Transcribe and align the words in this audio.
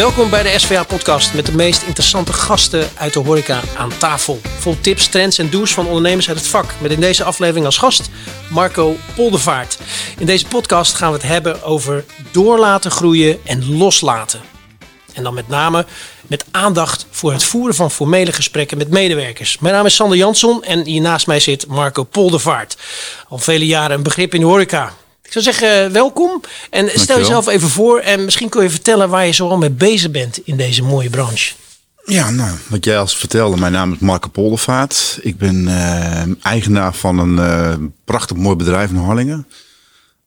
Welkom 0.00 0.30
bij 0.30 0.42
de 0.42 0.58
SVA-podcast 0.58 1.34
met 1.34 1.46
de 1.46 1.54
meest 1.54 1.82
interessante 1.82 2.32
gasten 2.32 2.88
uit 2.94 3.12
de 3.12 3.18
horeca 3.20 3.60
aan 3.76 3.98
tafel. 3.98 4.40
Vol 4.58 4.80
tips, 4.80 5.08
trends 5.08 5.38
en 5.38 5.50
do's 5.50 5.72
van 5.72 5.86
ondernemers 5.86 6.28
uit 6.28 6.38
het 6.38 6.46
vak. 6.46 6.74
Met 6.80 6.90
in 6.90 7.00
deze 7.00 7.24
aflevering 7.24 7.66
als 7.66 7.78
gast 7.78 8.10
Marco 8.50 8.96
Poldervaart. 9.14 9.78
In 10.18 10.26
deze 10.26 10.46
podcast 10.46 10.94
gaan 10.94 11.12
we 11.12 11.16
het 11.16 11.26
hebben 11.26 11.62
over 11.62 12.04
doorlaten 12.30 12.90
groeien 12.90 13.38
en 13.44 13.76
loslaten. 13.76 14.40
En 15.12 15.22
dan 15.22 15.34
met 15.34 15.48
name 15.48 15.86
met 16.26 16.44
aandacht 16.50 17.06
voor 17.10 17.32
het 17.32 17.44
voeren 17.44 17.74
van 17.74 17.90
formele 17.90 18.32
gesprekken 18.32 18.78
met 18.78 18.90
medewerkers. 18.90 19.58
Mijn 19.58 19.74
naam 19.74 19.86
is 19.86 19.94
Sander 19.94 20.18
Jansson 20.18 20.62
en 20.62 20.84
hier 20.84 21.00
naast 21.00 21.26
mij 21.26 21.40
zit 21.40 21.66
Marco 21.66 22.02
Poldervaart. 22.02 22.76
Al 23.28 23.38
vele 23.38 23.66
jaren 23.66 23.96
een 23.96 24.02
begrip 24.02 24.34
in 24.34 24.40
de 24.40 24.46
horeca. 24.46 24.92
Ik 25.30 25.40
zou 25.40 25.54
zeggen, 25.54 25.84
eh, 25.84 25.92
welkom. 25.92 26.40
En 26.70 26.90
stel 26.94 27.18
jezelf 27.18 27.46
even 27.46 27.68
voor 27.68 27.98
en 27.98 28.24
misschien 28.24 28.48
kun 28.48 28.62
je 28.62 28.70
vertellen 28.70 29.08
waar 29.08 29.26
je 29.26 29.32
zoal 29.32 29.58
mee 29.58 29.70
bezig 29.70 30.10
bent 30.10 30.40
in 30.44 30.56
deze 30.56 30.82
mooie 30.82 31.10
branche. 31.10 31.54
Ja, 32.04 32.30
nou, 32.30 32.58
wat 32.68 32.84
jij 32.84 32.98
als 32.98 33.16
vertelde, 33.16 33.56
mijn 33.56 33.72
naam 33.72 33.92
is 33.92 33.98
Marco 33.98 34.28
Poldervaart. 34.28 35.18
Ik 35.22 35.38
ben 35.38 35.64
uh, 35.64 36.22
eigenaar 36.42 36.94
van 36.94 37.18
een 37.18 37.36
uh, 37.36 37.86
prachtig 38.04 38.36
mooi 38.36 38.56
bedrijf 38.56 38.90
in 38.90 38.96
Harlingen. 38.96 39.46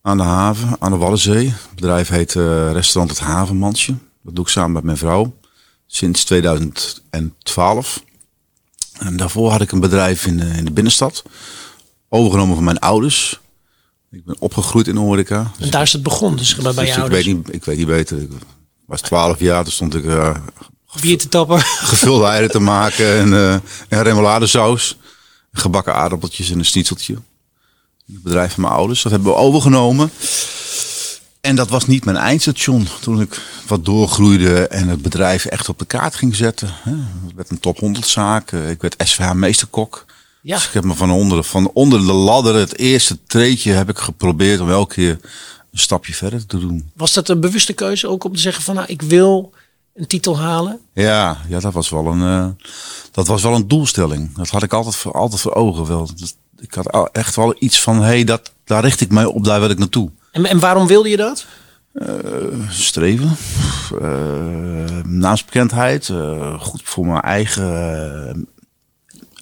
Aan 0.02 0.18
de 0.18 0.24
haven, 0.24 0.76
aan 0.80 0.92
de 0.92 0.98
Waddenzee. 0.98 1.46
Het 1.46 1.76
bedrijf 1.76 2.10
heet 2.10 2.34
uh, 2.34 2.72
Restaurant 2.72 3.18
Het 3.18 3.28
Havenmansje. 3.28 3.96
Dat 4.22 4.36
doe 4.36 4.46
ik 4.46 4.52
samen 4.52 4.72
met 4.72 4.84
mijn 4.84 4.98
vrouw. 4.98 5.36
Sinds 5.88 6.24
2012. 6.24 8.04
En 9.00 9.18
daarvoor 9.18 9.52
had 9.52 9.62
ik 9.62 9.72
een 9.72 9.80
bedrijf 9.80 10.26
in 10.26 10.38
de, 10.38 10.46
in 10.46 10.66
de 10.66 10.72
binnenstad. 10.72 11.24
Overgenomen 12.10 12.56
van 12.56 12.64
mijn 12.64 12.80
ouders. 12.80 13.42
Ik 14.14 14.26
ben 14.26 14.36
opgegroeid 14.40 14.88
in 14.88 14.96
horeca. 14.96 15.52
Dus 15.58 15.66
en 15.66 15.72
daar 15.72 15.82
is 15.82 15.94
het 15.94 16.04
begonnen, 16.04 16.38
dus 16.38 16.56
bij, 16.56 16.74
bij 16.74 16.86
dus 16.86 16.98
ik 16.98 17.06
Weet 17.06 17.26
niet, 17.26 17.54
ik 17.54 17.64
weet 17.64 17.78
niet 17.78 17.88
beter. 17.88 18.22
Ik 18.22 18.30
was 18.86 19.02
12 19.02 19.40
jaar, 19.40 19.64
toen 19.64 19.72
stond 19.72 19.96
ik... 19.96 20.04
Uh, 20.04 20.36
Bier 21.02 21.18
te 21.18 21.28
tappen. 21.28 21.60
Gevulde 21.92 22.26
eieren 22.26 22.52
te 22.52 22.60
maken 22.60 23.18
en, 23.18 23.28
uh, 23.28 23.54
en 23.90 24.04
remouladesaus. 24.04 24.98
Gebakken 25.52 25.96
aardappeltjes 25.96 26.52
en 26.52 26.60
een 26.60 26.66
snitseltje. 26.66 27.14
Het 28.06 28.24
bedrijf 28.24 28.54
van 28.54 28.64
mijn 28.64 28.74
ouders. 28.74 29.02
Dat 29.02 29.12
hebben 29.12 29.32
we 29.32 29.38
overgenomen. 29.38 30.12
En 31.42 31.56
dat 31.56 31.70
was 31.70 31.88
niet 31.88 32.06
mijn 32.06 32.18
eindstation 32.18 32.88
toen 33.02 33.22
ik 33.22 33.42
wat 33.68 33.86
doorgroeide 33.86 34.68
en 34.68 34.88
het 34.88 35.02
bedrijf 35.02 35.46
echt 35.46 35.70
op 35.70 35.80
de 35.80 35.86
kaart 35.86 36.16
ging 36.16 36.36
zetten. 36.36 36.74
Het 37.26 37.36
werd 37.36 37.50
een 37.50 37.60
top 37.60 37.80
100 37.80 38.08
zaak. 38.08 38.52
Ik 38.52 38.82
werd 38.82 38.96
SVH 38.98 39.32
meesterkok. 39.32 40.06
Ja. 40.44 40.56
Dus 40.56 40.68
ik 40.68 40.74
heb 40.74 40.84
me 40.84 40.94
van 40.94 41.12
onder, 41.12 41.44
van 41.44 41.70
onder 41.74 42.00
de 42.00 42.14
ladder, 42.14 42.56
het 42.56 42.78
eerste 42.78 43.24
treetje, 43.24 43.72
heb 43.72 43.90
ik 43.90 43.98
geprobeerd 43.98 44.60
om 44.60 44.70
elke 44.70 44.94
keer 44.94 45.20
een 45.72 45.80
stapje 45.80 46.14
verder 46.14 46.46
te 46.46 46.60
doen. 46.60 46.92
Was 46.96 47.14
dat 47.14 47.30
een 47.30 47.40
bewuste 47.40 47.74
keuze 47.74 48.08
ook 48.08 48.24
om 48.24 48.34
te 48.34 48.40
zeggen 48.40 48.64
van 48.64 48.76
nou, 48.76 48.88
ik 48.88 49.02
wil 49.02 49.54
een 49.94 50.08
titel 50.08 50.40
halen? 50.40 50.80
Ja, 50.94 51.38
ja 51.48 51.60
dat, 51.60 51.74
was 51.74 51.90
wel 51.90 52.08
een, 52.08 52.20
uh, 52.20 52.48
dat 53.12 53.28
was 53.28 53.44
wel 53.44 53.56
een 53.56 53.68
doelstelling. 53.68 54.36
Dat 54.36 54.50
had 54.50 54.64
ik 54.64 54.74
altijd 54.74 54.96
voor, 54.96 55.12
altijd 55.12 55.42
voor 55.42 55.54
ogen. 55.54 55.86
Wel. 55.86 56.10
Ik 56.60 56.74
had 56.74 57.10
echt 57.12 57.36
wel 57.36 57.56
iets 57.60 57.82
van, 57.82 57.98
hé, 57.98 58.04
hey, 58.04 58.24
dat, 58.24 58.52
daar 58.64 58.84
richt 58.84 59.02
ik 59.02 59.12
mij 59.12 59.26
op, 59.26 59.44
daar 59.44 59.60
wil 59.60 59.70
ik 59.70 59.78
naartoe. 59.80 60.10
En, 60.32 60.46
en 60.46 60.60
waarom 60.60 60.88
wilde 60.88 61.10
je 61.10 61.18
dat? 61.18 61.46
Uh, 61.94 62.70
streven, 62.70 63.38
uh, 64.02 65.04
naamsbekendheid, 65.04 66.12
goed 66.60 66.82
voor 66.84 67.06
mijn 67.06 67.22
eigen 67.22 68.48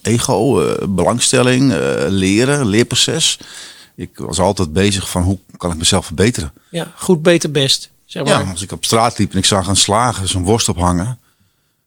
ego, 0.01 0.63
uh, 0.63 0.87
belangstelling, 0.87 1.71
uh, 1.71 1.77
leren, 2.07 2.65
leerproces. 2.65 3.39
Ik 3.95 4.17
was 4.17 4.39
altijd 4.39 4.73
bezig 4.73 5.09
van 5.09 5.23
hoe 5.23 5.39
kan 5.57 5.71
ik 5.71 5.77
mezelf 5.77 6.05
verbeteren. 6.05 6.53
Ja, 6.69 6.91
goed, 6.95 7.21
beter, 7.21 7.51
best. 7.51 7.89
Zeg 8.05 8.23
maar. 8.23 8.43
Ja, 8.43 8.51
als 8.51 8.61
ik 8.61 8.71
op 8.71 8.85
straat 8.85 9.17
liep 9.17 9.31
en 9.31 9.37
ik 9.37 9.45
zag 9.45 9.67
een 9.67 9.75
slager 9.75 10.27
zo'n 10.27 10.43
worst 10.43 10.69
ophangen. 10.69 11.19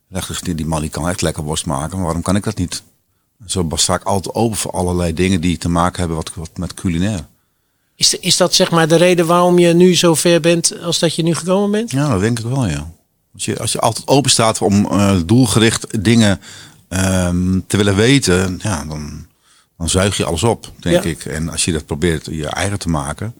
dacht 0.08 0.46
ik, 0.46 0.56
die 0.56 0.66
man 0.66 0.80
die 0.80 0.90
kan 0.90 1.08
echt 1.08 1.22
lekker 1.22 1.42
worst 1.42 1.66
maken, 1.66 1.96
maar 1.96 2.04
waarom 2.04 2.22
kan 2.22 2.36
ik 2.36 2.44
dat 2.44 2.56
niet? 2.56 2.82
Zo 3.46 3.68
sta 3.74 3.94
ik 3.94 4.02
altijd 4.02 4.34
open 4.34 4.56
voor 4.56 4.70
allerlei 4.70 5.14
dingen 5.14 5.40
die 5.40 5.58
te 5.58 5.68
maken 5.68 5.98
hebben 5.98 6.16
wat, 6.16 6.30
wat 6.34 6.50
met 6.56 6.74
culinair. 6.74 7.26
Is, 7.96 8.14
is 8.14 8.36
dat 8.36 8.54
zeg 8.54 8.70
maar 8.70 8.88
de 8.88 8.96
reden 8.96 9.26
waarom 9.26 9.58
je 9.58 9.72
nu 9.72 9.96
zo 9.96 10.14
ver 10.14 10.40
bent 10.40 10.82
als 10.82 10.98
dat 10.98 11.14
je 11.14 11.22
nu 11.22 11.34
gekomen 11.34 11.70
bent? 11.70 11.90
Ja, 11.90 12.08
dat 12.08 12.20
denk 12.20 12.38
ik 12.38 12.44
wel, 12.44 12.66
ja. 12.66 12.90
Als 13.34 13.44
je, 13.44 13.58
als 13.58 13.72
je 13.72 13.80
altijd 13.80 14.08
open 14.08 14.30
staat 14.30 14.62
om 14.62 14.86
uh, 14.92 15.16
doelgericht 15.26 16.04
dingen 16.04 16.40
um, 16.94 17.64
te 17.66 17.76
willen 17.76 17.96
weten, 17.96 18.60
ja, 18.62 18.84
dan, 18.84 19.26
dan 19.78 19.88
zuig 19.88 20.16
je 20.16 20.24
alles 20.24 20.42
op, 20.42 20.72
denk 20.78 21.04
ik. 21.04 21.24
En 21.24 21.48
als 21.48 21.64
je 21.64 21.72
dat 21.72 21.86
probeert 21.86 22.26
je 22.30 22.46
eigen 22.46 22.78
te 22.78 22.88
maken, 22.88 23.34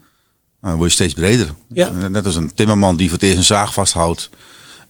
dan 0.60 0.76
word 0.76 0.88
je 0.88 0.94
steeds 0.94 1.14
breder. 1.14 1.54
Ja. 1.68 1.90
Net 1.90 2.26
als 2.26 2.36
een 2.36 2.54
timmerman 2.54 2.96
die 2.96 3.08
voor 3.08 3.18
het 3.18 3.26
eerst 3.26 3.38
een 3.38 3.44
zaag 3.44 3.72
vasthoudt 3.72 4.30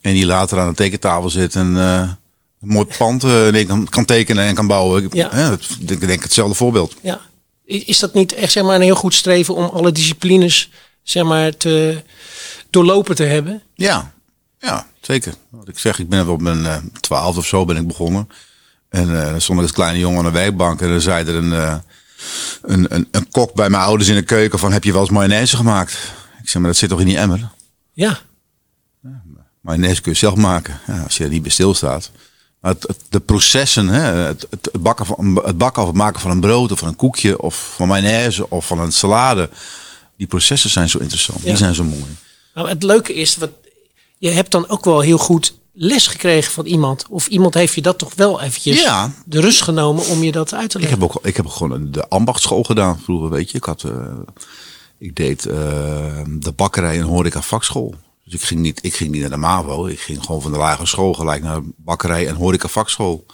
en 0.01 0.13
die 0.13 0.27
later 0.27 0.59
aan 0.59 0.69
de 0.69 0.75
tekentafel 0.75 1.31
zit 1.31 1.55
en 1.55 1.71
uh, 1.73 2.09
een 2.61 2.69
mooi 2.69 2.87
pand 2.99 3.25
uh, 3.25 3.67
kan, 3.67 3.89
kan 3.89 4.05
tekenen 4.05 4.45
en 4.45 4.55
kan 4.55 4.67
bouwen. 4.67 5.09
Ja. 5.13 5.31
ja 5.37 5.57
ik 5.87 6.01
denk 6.01 6.23
hetzelfde 6.23 6.55
voorbeeld. 6.55 6.95
Ja. 7.03 7.21
Is 7.65 7.99
dat 7.99 8.15
niet 8.15 8.33
echt 8.33 8.53
zeg 8.53 8.65
maar, 8.65 8.75
een 8.75 8.83
heel 8.83 8.95
goed 8.95 9.15
streven 9.15 9.55
om 9.55 9.65
alle 9.65 9.93
disciplines 9.93 10.71
zeg 11.03 11.25
maar, 11.25 11.57
te 11.57 12.03
doorlopen 12.71 13.15
te 13.15 13.25
hebben? 13.25 13.63
Ja, 13.75 14.13
ja 14.59 14.87
zeker. 15.01 15.35
Wat 15.51 15.69
ik 15.69 15.79
zeg, 15.79 15.99
ik 15.99 16.09
ben 16.09 16.29
op 16.29 16.41
mijn 16.41 16.59
uh, 16.59 16.77
twaalf 17.01 17.37
of 17.37 17.47
zo 17.47 17.65
ben 17.65 17.77
ik 17.77 17.87
begonnen. 17.87 18.29
En 18.95 19.09
uh, 19.09 19.31
dan 19.31 19.41
stond 19.41 19.59
ik 19.59 19.65
als 19.65 19.75
kleine 19.75 19.99
jongen 19.99 20.19
aan 20.19 20.25
de 20.25 20.31
werkbank 20.31 20.81
en 20.81 20.89
dan 20.89 21.01
zei 21.01 21.27
er 21.27 21.35
een, 21.35 21.53
uh, 21.53 21.77
een, 22.63 22.95
een, 22.95 23.09
een, 23.11 23.29
kok 23.31 23.55
bij 23.55 23.71
mijn 23.71 23.83
ouders 23.83 24.09
in 24.09 24.15
de 24.15 24.23
keuken 24.23 24.59
van 24.59 24.73
heb 24.73 24.85
je 24.85 24.93
wel 24.93 25.01
eens 25.01 25.11
mayonaise 25.11 25.57
gemaakt? 25.57 25.93
Ik 26.43 26.49
zeg 26.49 26.63
maar 26.63 26.71
dat 26.71 26.77
zit 26.77 26.89
toch 26.89 27.01
in 27.01 27.07
die 27.07 27.17
emmer? 27.17 27.51
Ja. 27.93 28.19
ja 29.03 29.23
mayonaise 29.61 30.01
kun 30.01 30.13
je 30.13 30.19
zelf 30.19 30.35
maken 30.35 30.81
ja, 30.87 31.03
als 31.03 31.17
je 31.17 31.25
er 31.25 31.31
niet 31.31 31.43
bij 31.43 31.51
stilstaat. 31.51 32.11
Maar 32.61 32.73
het, 32.73 32.83
het, 32.83 32.99
de 33.09 33.21
processen, 33.21 33.89
hè, 33.89 34.01
het, 34.01 34.47
het, 34.51 34.71
bakken 34.81 35.07
van, 35.07 35.41
het 35.45 35.59
bakken 35.59 35.83
of 35.83 35.89
het 35.89 35.97
maken 35.97 36.21
van 36.21 36.31
een 36.31 36.41
brood 36.41 36.73
of 36.73 36.79
van 36.79 36.89
een 36.89 36.97
koekje 36.97 37.41
of 37.41 37.73
van 37.77 37.89
mayonaise 37.89 38.51
of 38.51 38.67
van 38.67 38.79
een 38.79 38.93
salade. 38.93 39.49
Die 40.17 40.27
processen 40.27 40.71
zijn 40.71 40.89
zo 40.89 40.99
interessant, 40.99 41.41
ja. 41.41 41.47
die 41.47 41.57
zijn 41.57 41.75
zo 41.75 41.85
mooi. 41.85 42.17
Nou, 42.55 42.69
het 42.69 42.83
leuke 42.83 43.15
is, 43.15 43.37
wat, 43.37 43.51
je 44.19 44.31
hebt 44.31 44.51
dan 44.51 44.69
ook 44.69 44.85
wel 44.85 45.01
heel 45.01 45.19
goed 45.19 45.55
les 45.75 46.07
gekregen 46.07 46.53
van 46.53 46.67
iemand? 46.67 47.07
Of 47.09 47.27
iemand 47.27 47.55
heeft 47.55 47.75
je 47.75 47.83
dat 47.83 47.99
toch 47.99 48.15
wel 48.15 48.41
eventjes 48.41 48.83
ja. 48.83 49.13
de 49.27 49.41
rust 49.41 49.63
genomen 49.63 50.07
om 50.07 50.23
je 50.23 50.33
dat 50.33 50.55
uit 50.55 50.71
te 50.71 50.79
leggen? 50.79 50.97
Ik 50.97 51.03
heb 51.03 51.17
ook, 51.17 51.25
ik 51.27 51.37
heb 51.37 51.47
gewoon 51.47 51.91
de 51.91 52.09
ambachtschool 52.09 52.63
gedaan 52.63 53.01
vroeger, 53.01 53.31
weet 53.31 53.51
je. 53.51 53.57
Ik, 53.57 53.65
had, 53.65 53.83
uh, 53.83 53.93
ik 54.99 55.17
deed 55.17 55.47
uh, 55.47 55.55
de 56.27 56.53
bakkerij 56.57 56.99
en 56.99 57.05
horeca 57.05 57.43
vakschool. 57.43 57.95
Dus 58.25 58.35
ik 58.35 58.43
ging, 58.43 58.61
niet, 58.61 58.85
ik 58.85 58.95
ging 58.95 59.11
niet 59.11 59.21
naar 59.21 59.31
de 59.31 59.37
MAVO. 59.37 59.87
Ik 59.87 60.01
ging 60.01 60.25
gewoon 60.25 60.43
van 60.43 60.53
de 60.53 60.59
lagere 60.59 60.87
school 60.87 61.15
gelijk 61.15 61.43
naar 61.43 61.61
de 61.61 61.73
bakkerij 61.77 62.29
en 62.29 62.35
horeca 62.35 62.69
vakschool. 62.69 63.27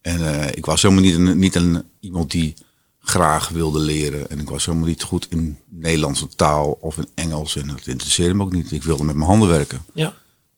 En 0.00 0.20
uh, 0.20 0.46
ik 0.46 0.66
was 0.66 0.82
helemaal 0.82 1.04
niet 1.04 1.14
een, 1.14 1.38
niet 1.38 1.54
een, 1.54 1.82
iemand 2.00 2.30
die 2.30 2.54
graag 3.00 3.48
wilde 3.48 3.78
leren. 3.78 4.30
En 4.30 4.40
ik 4.40 4.48
was 4.48 4.66
helemaal 4.66 4.88
niet 4.88 5.02
goed 5.02 5.26
in 5.30 5.58
Nederlandse 5.68 6.28
taal 6.28 6.78
of 6.80 6.96
in 6.96 7.08
Engels. 7.14 7.56
En 7.56 7.66
dat 7.66 7.86
interesseerde 7.86 8.34
me 8.34 8.42
ook 8.42 8.52
niet. 8.52 8.72
Ik 8.72 8.82
wilde 8.82 9.04
met 9.04 9.14
mijn 9.14 9.28
handen 9.28 9.48
werken. 9.48 9.84
Ja 9.94 10.14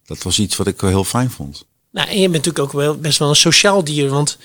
dat 0.08 0.22
was 0.22 0.38
iets 0.38 0.56
wat 0.56 0.66
ik 0.66 0.80
heel 0.80 1.04
fijn 1.04 1.30
vond. 1.30 1.64
Nou, 1.90 2.08
en 2.08 2.14
je 2.14 2.28
bent 2.28 2.44
natuurlijk 2.44 2.64
ook 2.64 2.72
wel 2.72 2.96
best 2.96 3.18
wel 3.18 3.28
een 3.28 3.36
sociaal 3.36 3.84
dier. 3.84 4.08
Want 4.08 4.38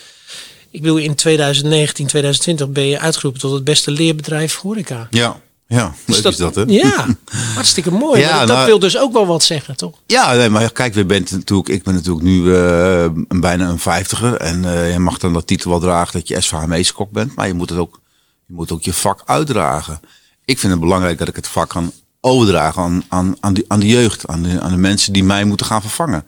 ik 0.70 0.82
wil 0.82 0.98
in 0.98 1.16
2019, 1.16 2.08
2020 2.08 2.70
ben 2.70 2.86
je 2.86 3.00
uitgeroepen 3.00 3.42
tot 3.42 3.54
het 3.54 3.64
beste 3.64 3.92
leerbedrijf 3.92 4.56
horeca. 4.56 5.08
Ja, 5.10 5.42
ja, 5.68 5.94
leuk 6.06 6.18
is 6.18 6.22
dat, 6.22 6.32
is 6.32 6.38
dat 6.38 6.56
hè? 6.56 6.64
Ja, 6.68 7.06
hartstikke 7.56 7.92
mooi. 7.92 8.20
Ja, 8.20 8.40
dat 8.40 8.56
nou, 8.56 8.66
wil 8.66 8.80
dus 8.80 8.98
ook 8.98 9.14
wel 9.14 9.26
wat 9.26 9.44
zeggen, 9.44 9.76
toch? 9.76 9.98
Ja, 10.06 10.34
nee, 10.34 10.50
maar 10.50 10.72
kijk, 10.72 10.94
we 10.94 11.06
bent 11.06 11.32
natuurlijk, 11.32 11.70
ik 11.70 11.84
ben 11.84 11.94
natuurlijk 11.94 12.26
nu 12.26 12.42
uh, 12.42 13.02
een, 13.04 13.40
bijna 13.40 13.70
een 13.70 13.80
vijftiger. 13.80 14.36
En 14.36 14.64
uh, 14.64 14.92
je 14.92 15.00
mag 15.00 15.18
dan 15.18 15.34
dat 15.34 15.48
titel 15.48 15.70
wel 15.70 15.80
dragen 15.80 16.14
dat 16.14 16.28
je 16.28 16.42
SVH-meeskok 16.42 17.12
bent. 17.12 17.36
Maar 17.36 17.48
je 17.48 17.54
moet, 17.54 17.70
het 17.70 17.80
ook, 17.80 18.00
je 18.46 18.54
moet 18.54 18.72
ook 18.72 18.82
je 18.82 18.94
vak 18.94 19.22
uitdragen. 19.26 20.00
Ik 20.46 20.60
vind 20.60 20.72
het 20.72 20.82
belangrijk 20.82 21.18
dat 21.18 21.28
ik 21.28 21.36
het 21.36 21.48
vak 21.48 21.70
kan 21.70 21.92
overdragen 22.26 22.82
aan, 22.82 23.04
aan, 23.10 23.36
aan, 23.40 23.54
die, 23.54 23.66
aan 23.68 23.80
de 23.80 23.88
jeugd, 23.88 24.28
aan 24.28 24.44
de, 24.44 24.62
aan 24.62 24.72
de 24.72 24.78
mensen 24.78 25.14
die 25.14 25.24
mij 25.24 25.44
moeten 25.44 25.66
gaan 25.66 25.82
vervangen. 25.82 26.26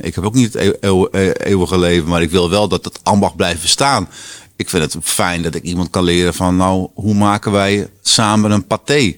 Ik 0.00 0.14
heb 0.14 0.24
ook 0.24 0.34
niet 0.34 0.52
het 0.52 0.76
eeuw, 0.80 1.08
eeuwige 1.10 1.78
leven, 1.78 2.08
maar 2.08 2.22
ik 2.22 2.30
wil 2.30 2.50
wel 2.50 2.68
dat 2.68 2.84
het 2.84 3.00
ambacht 3.02 3.36
blijft 3.36 3.62
bestaan. 3.62 4.08
Ik 4.56 4.68
vind 4.68 4.92
het 4.92 5.04
fijn 5.04 5.42
dat 5.42 5.54
ik 5.54 5.62
iemand 5.62 5.90
kan 5.90 6.04
leren 6.04 6.34
van, 6.34 6.56
nou, 6.56 6.88
hoe 6.94 7.14
maken 7.14 7.52
wij 7.52 7.88
samen 8.02 8.50
een 8.50 8.66
paté? 8.66 9.16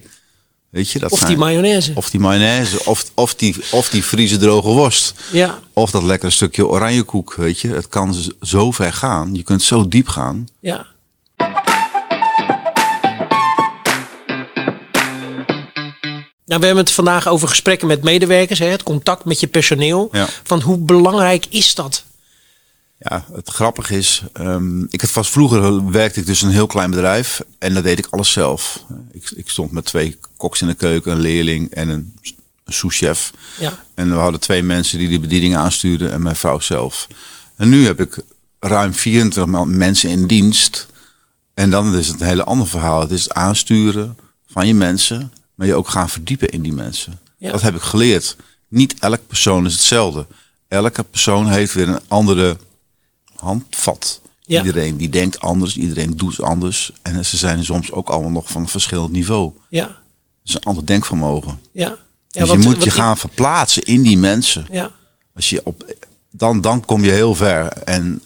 Weet 0.69 0.89
je, 0.89 0.99
dat 0.99 1.11
of 1.11 1.19
die 1.19 1.37
mayonaise. 1.37 1.91
Of 1.95 2.09
die 2.09 2.19
mayonaise, 2.19 2.85
of, 2.85 3.11
of, 3.13 3.35
die, 3.35 3.55
of 3.71 3.89
die 3.89 4.03
Friese 4.03 4.37
droge 4.37 4.67
worst. 4.67 5.13
Ja. 5.31 5.59
Of 5.73 5.91
dat 5.91 6.03
lekkere 6.03 6.31
stukje 6.31 6.67
oranjekoek, 6.67 7.33
weet 7.33 7.59
je. 7.59 7.67
Het 7.67 7.87
kan 7.87 8.15
zo 8.41 8.71
ver 8.71 8.93
gaan. 8.93 9.35
Je 9.35 9.43
kunt 9.43 9.61
zo 9.61 9.87
diep 9.87 10.07
gaan. 10.07 10.47
Ja. 10.59 10.85
Nou, 16.49 16.61
we 16.61 16.65
hebben 16.67 16.85
het 16.85 16.93
vandaag 16.93 17.27
over 17.27 17.47
gesprekken 17.47 17.87
met 17.87 18.03
medewerkers, 18.03 18.59
hè, 18.59 18.65
het 18.65 18.83
contact 18.83 19.25
met 19.25 19.39
je 19.39 19.47
personeel. 19.47 20.11
Van 20.43 20.61
hoe 20.61 20.77
belangrijk 20.77 21.45
is 21.49 21.75
dat? 21.75 22.03
Ja, 22.99 23.25
het 23.33 23.49
grappige 23.49 23.97
is, 23.97 24.23
um, 24.39 24.87
ik 24.89 25.01
het 25.01 25.11
vast 25.11 25.31
vroeger 25.31 25.91
werkte 25.91 26.19
ik 26.19 26.25
dus 26.25 26.41
een 26.41 26.49
heel 26.49 26.67
klein 26.67 26.89
bedrijf 26.89 27.41
en 27.59 27.73
dat 27.73 27.83
deed 27.83 27.99
ik 27.99 28.07
alles 28.09 28.31
zelf. 28.31 28.83
Ik, 29.11 29.31
ik 29.35 29.49
stond 29.49 29.71
met 29.71 29.85
twee 29.85 30.19
koks 30.37 30.61
in 30.61 30.67
de 30.67 30.73
keuken, 30.73 31.11
een 31.11 31.19
leerling 31.19 31.73
en 31.73 31.89
een 31.89 32.13
een 32.69 32.75
souschef. 32.75 33.31
Ja. 33.59 33.85
En 33.93 34.09
we 34.09 34.15
hadden 34.15 34.39
twee 34.39 34.63
mensen 34.63 34.99
die 34.99 35.09
de 35.09 35.19
bediening 35.19 35.55
aanstuurden 35.55 36.11
en 36.11 36.21
mijn 36.21 36.35
vrouw 36.35 36.59
zelf. 36.59 37.07
En 37.55 37.69
nu 37.69 37.85
heb 37.85 37.99
ik 37.99 38.17
ruim 38.59 38.93
24 38.93 39.65
mensen 39.65 40.09
in 40.09 40.27
dienst. 40.27 40.87
En 41.53 41.69
dan 41.69 41.95
is 41.95 42.07
het 42.07 42.21
een 42.21 42.27
hele 42.27 42.43
ander 42.43 42.67
verhaal. 42.67 43.01
Het 43.01 43.11
is 43.11 43.23
het 43.23 43.33
aansturen 43.33 44.17
van 44.51 44.67
je 44.67 44.73
mensen, 44.73 45.33
maar 45.59 45.67
je 45.67 45.75
ook 45.75 45.89
gaan 45.89 46.09
verdiepen 46.09 46.49
in 46.49 46.61
die 46.61 46.73
mensen. 46.73 47.19
Ja. 47.37 47.51
Dat 47.51 47.61
heb 47.61 47.75
ik 47.75 47.81
geleerd. 47.81 48.35
Niet 48.67 48.99
elk 48.99 49.27
persoon 49.27 49.65
is 49.65 49.73
hetzelfde. 49.73 50.25
Elke 50.67 51.03
persoon 51.03 51.47
heeft 51.47 51.73
weer 51.73 51.87
een 51.89 51.99
andere 52.07 52.57
handvat. 53.35 54.21
Ja. 54.39 54.63
Iedereen 54.63 54.97
die 54.97 55.09
denkt 55.09 55.39
anders, 55.39 55.77
iedereen 55.77 56.17
doet 56.17 56.41
anders. 56.41 56.91
En 57.01 57.25
ze 57.25 57.37
zijn 57.37 57.65
soms 57.65 57.91
ook 57.91 58.09
allemaal 58.09 58.31
nog 58.31 58.49
van 58.51 58.61
een 58.61 58.67
verschillend 58.67 59.11
niveau. 59.11 59.51
Ja. 59.69 59.85
Het 59.85 59.93
is 60.43 60.53
een 60.53 60.63
ander 60.63 60.85
denkvermogen. 60.85 61.59
Ja. 61.71 61.97
ja 62.27 62.41
Dus 62.41 62.51
je 62.51 62.57
moet 62.57 62.83
je 62.83 62.91
gaan 62.91 63.17
verplaatsen 63.17 63.83
in 63.83 64.01
die 64.01 64.17
mensen. 64.17 64.67
Ja. 64.71 64.91
Als 65.35 65.49
je 65.49 65.61
op, 65.63 65.95
dan, 66.31 66.61
dan 66.61 66.85
kom 66.85 67.03
je 67.03 67.11
heel 67.11 67.35
ver. 67.35 67.67
En 67.67 68.21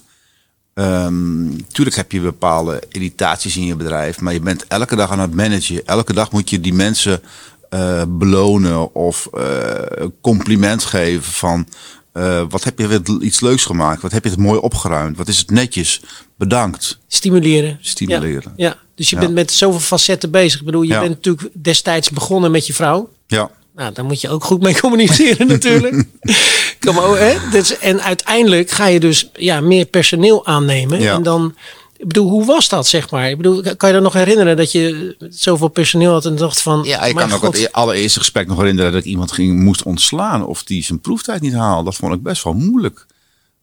ehm 0.74 1.48
tuurlijk 1.72 1.96
heb 1.96 2.12
je 2.12 2.20
bepaalde 2.20 2.82
irritaties 2.90 3.56
in 3.56 3.64
je 3.66 3.76
bedrijf, 3.76 4.20
maar 4.20 4.32
je 4.32 4.40
bent 4.40 4.66
elke 4.66 4.96
dag 4.96 5.10
aan 5.10 5.18
het 5.20 5.34
managen. 5.34 5.86
Elke 5.86 6.12
dag 6.12 6.30
moet 6.32 6.50
je 6.50 6.60
die 6.60 6.74
mensen 6.74 7.22
eh, 7.70 8.02
belonen 8.08 8.94
of 8.94 9.28
eh, 9.32 10.06
compliment 10.20 10.84
geven 10.84 11.32
van 11.32 11.68
eh, 12.12 12.42
wat 12.48 12.64
heb 12.64 12.78
je 12.78 12.86
weer 12.86 13.00
iets 13.20 13.40
leuks 13.40 13.64
gemaakt? 13.64 14.02
Wat 14.02 14.12
heb 14.12 14.24
je 14.24 14.30
het 14.30 14.38
mooi 14.38 14.58
opgeruimd? 14.58 15.16
Wat 15.16 15.28
is 15.28 15.38
het 15.38 15.50
netjes? 15.50 16.00
Bedankt. 16.36 16.98
Stimuleren. 17.08 17.78
Stimuleren. 17.80 18.52
Ja. 18.56 18.66
ja. 18.68 18.76
Dus 18.94 19.10
je 19.10 19.16
Ja. 19.16 19.22
bent 19.22 19.34
met 19.34 19.52
zoveel 19.52 19.80
facetten 19.80 20.30
bezig. 20.30 20.58
Ik 20.60 20.66
bedoel, 20.66 20.82
je 20.82 20.88
Ja. 20.92 21.00
bent 21.00 21.14
natuurlijk 21.14 21.48
destijds 21.64 22.10
begonnen 22.10 22.50
met 22.50 22.66
je 22.66 22.74
vrouw. 22.74 23.10
Ja, 23.26 23.50
Nou, 23.76 23.92
daar 23.92 24.04
moet 24.04 24.20
je 24.20 24.28
ook 24.28 24.44
goed 24.44 24.62
mee 24.62 24.80
communiceren 24.80 25.46
natuurlijk. 25.46 26.04
Kom, 26.84 26.96
hè? 27.14 27.36
Dus, 27.50 27.78
en 27.78 28.02
uiteindelijk 28.02 28.70
ga 28.70 28.86
je 28.86 29.00
dus 29.00 29.30
ja, 29.34 29.60
meer 29.60 29.84
personeel 29.84 30.46
aannemen. 30.46 31.00
Ja. 31.00 31.14
En 31.14 31.22
dan, 31.22 31.54
ik 31.96 32.06
bedoel, 32.06 32.28
hoe 32.30 32.44
was 32.44 32.68
dat 32.68 32.86
zeg 32.86 33.10
maar? 33.10 33.30
Ik 33.30 33.36
bedoel, 33.36 33.62
kan 33.76 33.88
je 33.88 33.94
je 33.94 34.00
nog 34.00 34.12
herinneren 34.12 34.56
dat 34.56 34.72
je 34.72 35.16
zoveel 35.30 35.68
personeel 35.68 36.12
had 36.12 36.24
en 36.24 36.36
dacht 36.36 36.62
van... 36.62 36.82
Ja, 36.84 37.02
ik 37.02 37.14
kan 37.14 37.32
ook 37.32 37.42
het 37.42 37.56
e- 37.56 37.68
allereerste 37.70 38.18
gesprek 38.18 38.46
nog 38.46 38.58
herinneren 38.58 38.92
dat 38.92 39.00
ik 39.00 39.06
iemand 39.06 39.32
ging, 39.32 39.62
moest 39.62 39.82
ontslaan 39.82 40.46
of 40.46 40.64
die 40.64 40.84
zijn 40.84 41.00
proeftijd 41.00 41.40
niet 41.40 41.54
haalde. 41.54 41.84
Dat 41.84 41.94
vond 41.94 42.14
ik 42.14 42.22
best 42.22 42.44
wel 42.44 42.52
moeilijk. 42.52 43.06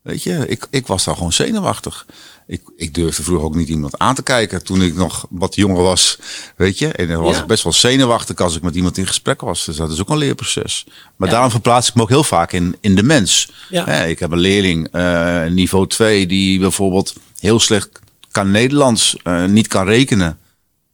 Weet 0.02 0.24
je, 0.24 0.48
ik, 0.48 0.68
ik 0.70 0.88
was 0.88 1.04
daar 1.04 1.16
gewoon 1.16 1.34
zenuwachtig. 1.34 2.06
Ik, 2.48 2.62
ik 2.76 2.94
durfde 2.94 3.24
vroeger 3.24 3.46
ook 3.46 3.56
niet 3.56 3.68
iemand 3.70 3.98
aan 3.98 4.16
te 4.16 4.24
kijken 4.24 4.64
toen 4.64 4.82
ik 4.82 4.96
nog 4.96 5.26
wat 5.30 5.56
jonger 5.56 5.84
was. 5.84 6.18
Weet 6.56 6.78
je, 6.78 6.88
en 6.88 7.08
dan 7.08 7.22
was 7.22 7.36
Ja. 7.36 7.42
ik 7.42 7.48
best 7.48 7.64
wel 7.64 7.74
zenuwachtig 7.74 8.38
als 8.38 8.56
ik 8.56 8.62
met 8.62 8.76
iemand 8.76 8.98
in 8.98 9.08
gesprek 9.08 9.42
was. 9.42 9.66
Dus 9.66 9.76
dat 9.76 9.92
is 9.92 10.00
ook 10.02 10.10
een 10.10 10.18
leerproces. 10.18 10.86
Maar 11.16 11.28
Ja. 11.28 11.34
daarom 11.34 11.52
verplaats 11.52 11.88
ik 11.90 11.96
me 11.96 12.02
ook 12.02 12.10
heel 12.10 12.24
vaak 12.24 12.52
in, 12.52 12.76
in 12.82 12.96
de 12.96 13.04
mens. 13.04 13.52
Ja. 13.70 13.88
Ik 14.04 14.20
heb 14.20 14.32
een 14.32 14.40
leerling, 14.40 14.88
eh, 14.92 15.46
niveau 15.46 15.88
2, 15.88 16.28
die 16.28 16.60
bijvoorbeeld 16.60 17.14
heel 17.40 17.60
slecht 17.60 17.90
kan 18.32 18.52
Nederlands, 18.52 19.16
eh, 19.24 19.46
niet 19.46 19.68
kan 19.68 19.86
rekenen. 19.86 20.38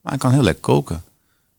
Maar 0.02 0.12
hij 0.12 0.18
kan 0.18 0.32
heel 0.32 0.44
lekker 0.44 0.62
koken. 0.64 1.04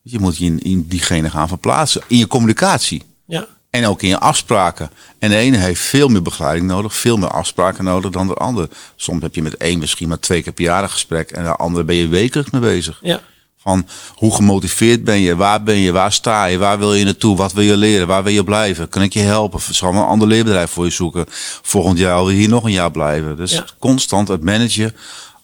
Je 0.03 0.19
moet 0.19 0.37
je 0.37 0.45
in, 0.45 0.59
in 0.63 0.87
diegene 0.89 1.31
gaan 1.31 1.49
verplaatsen. 1.49 2.03
In 2.07 2.17
je 2.19 2.27
communicatie. 2.27 3.03
Ja, 3.27 3.47
En 3.79 3.87
ook 3.87 4.03
in 4.03 4.09
je 4.09 4.19
afspraken. 4.19 4.91
En 5.19 5.31
de 5.31 5.37
ene 5.37 5.57
heeft 5.57 5.81
veel 5.81 6.09
meer 6.09 6.23
begeleiding 6.23 6.67
nodig, 6.67 6.95
veel 6.95 7.17
meer 7.17 7.31
afspraken 7.31 7.85
nodig 7.85 8.11
dan 8.11 8.27
de 8.27 8.35
ander. 8.35 8.69
Soms 8.97 9.23
heb 9.23 9.35
je 9.35 9.43
met 9.43 9.57
één 9.57 9.79
misschien 9.79 10.09
maar 10.09 10.19
twee 10.19 10.43
keer 10.43 10.53
per 10.53 10.65
jaar 10.65 10.83
een 10.83 10.91
gesprek. 10.91 11.31
En 11.31 11.43
de 11.45 11.57
andere 11.57 11.85
ben 11.85 11.95
je 11.97 12.09
wekelijks 12.09 12.51
mee 12.51 12.61
bezig. 12.61 12.99
ja, 13.03 13.21
Van 13.59 13.87
hoe 14.15 14.35
gemotiveerd 14.35 15.05
ben 15.05 15.21
je? 15.21 15.37
Waar 15.37 15.63
ben 15.63 15.77
je? 15.77 15.93
Waar 15.93 16.13
sta 16.13 16.45
je? 16.45 16.59
Waar 16.59 16.79
wil 16.79 16.95
je 16.95 17.05
naartoe? 17.05 17.37
Wat 17.37 17.53
wil 17.53 17.65
je 17.65 17.77
leren? 17.77 18.07
Waar 18.07 18.23
wil 18.23 18.33
je 18.33 18.45
blijven? 18.45 18.89
Kan 18.89 19.03
ik 19.03 19.13
je 19.13 19.21
helpen? 19.21 19.61
Zal 19.71 19.91
een 19.95 19.97
ander 20.03 20.29
leerbedrijf 20.29 20.71
voor 20.71 20.85
je 20.85 20.91
zoeken? 20.91 21.25
Volgend 21.63 21.99
jaar 21.99 22.17
wil 22.17 22.31
je 22.31 22.37
hier 22.37 22.49
nog 22.49 22.65
een 22.65 22.73
jaar 22.73 22.91
blijven. 22.91 23.37
Dus 23.37 23.53
Ja. 23.53 23.65
constant 23.79 24.29
het 24.29 24.43
managen 24.45 24.97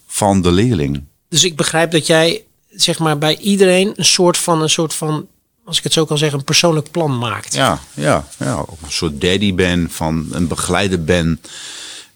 van 0.07 0.41
de 0.41 0.51
leerling. 0.51 1.03
Dus 1.29 1.43
ik 1.43 1.55
begrijp 1.55 1.91
dat 1.91 2.07
jij 2.07 2.43
zeg 2.69 2.99
maar 2.99 3.17
bij 3.17 3.37
iedereen 3.37 3.93
een 3.95 4.05
soort 4.05 4.37
van, 4.37 4.61
een 4.61 4.69
soort 4.69 4.93
van, 4.93 5.27
als 5.65 5.77
ik 5.77 5.83
het 5.83 5.93
zo 5.93 6.05
kan 6.05 6.17
zeggen, 6.17 6.37
een 6.39 6.43
persoonlijk 6.45 6.91
plan 6.91 7.17
maakt. 7.17 7.53
Ja, 7.53 7.79
ja, 7.93 8.25
ja. 8.39 8.59
Of 8.61 8.81
een 8.81 8.91
soort 8.91 9.21
daddy 9.21 9.53
ben, 9.53 9.87
van 9.91 10.27
een 10.31 10.47
begeleider 10.47 11.03
ben 11.03 11.41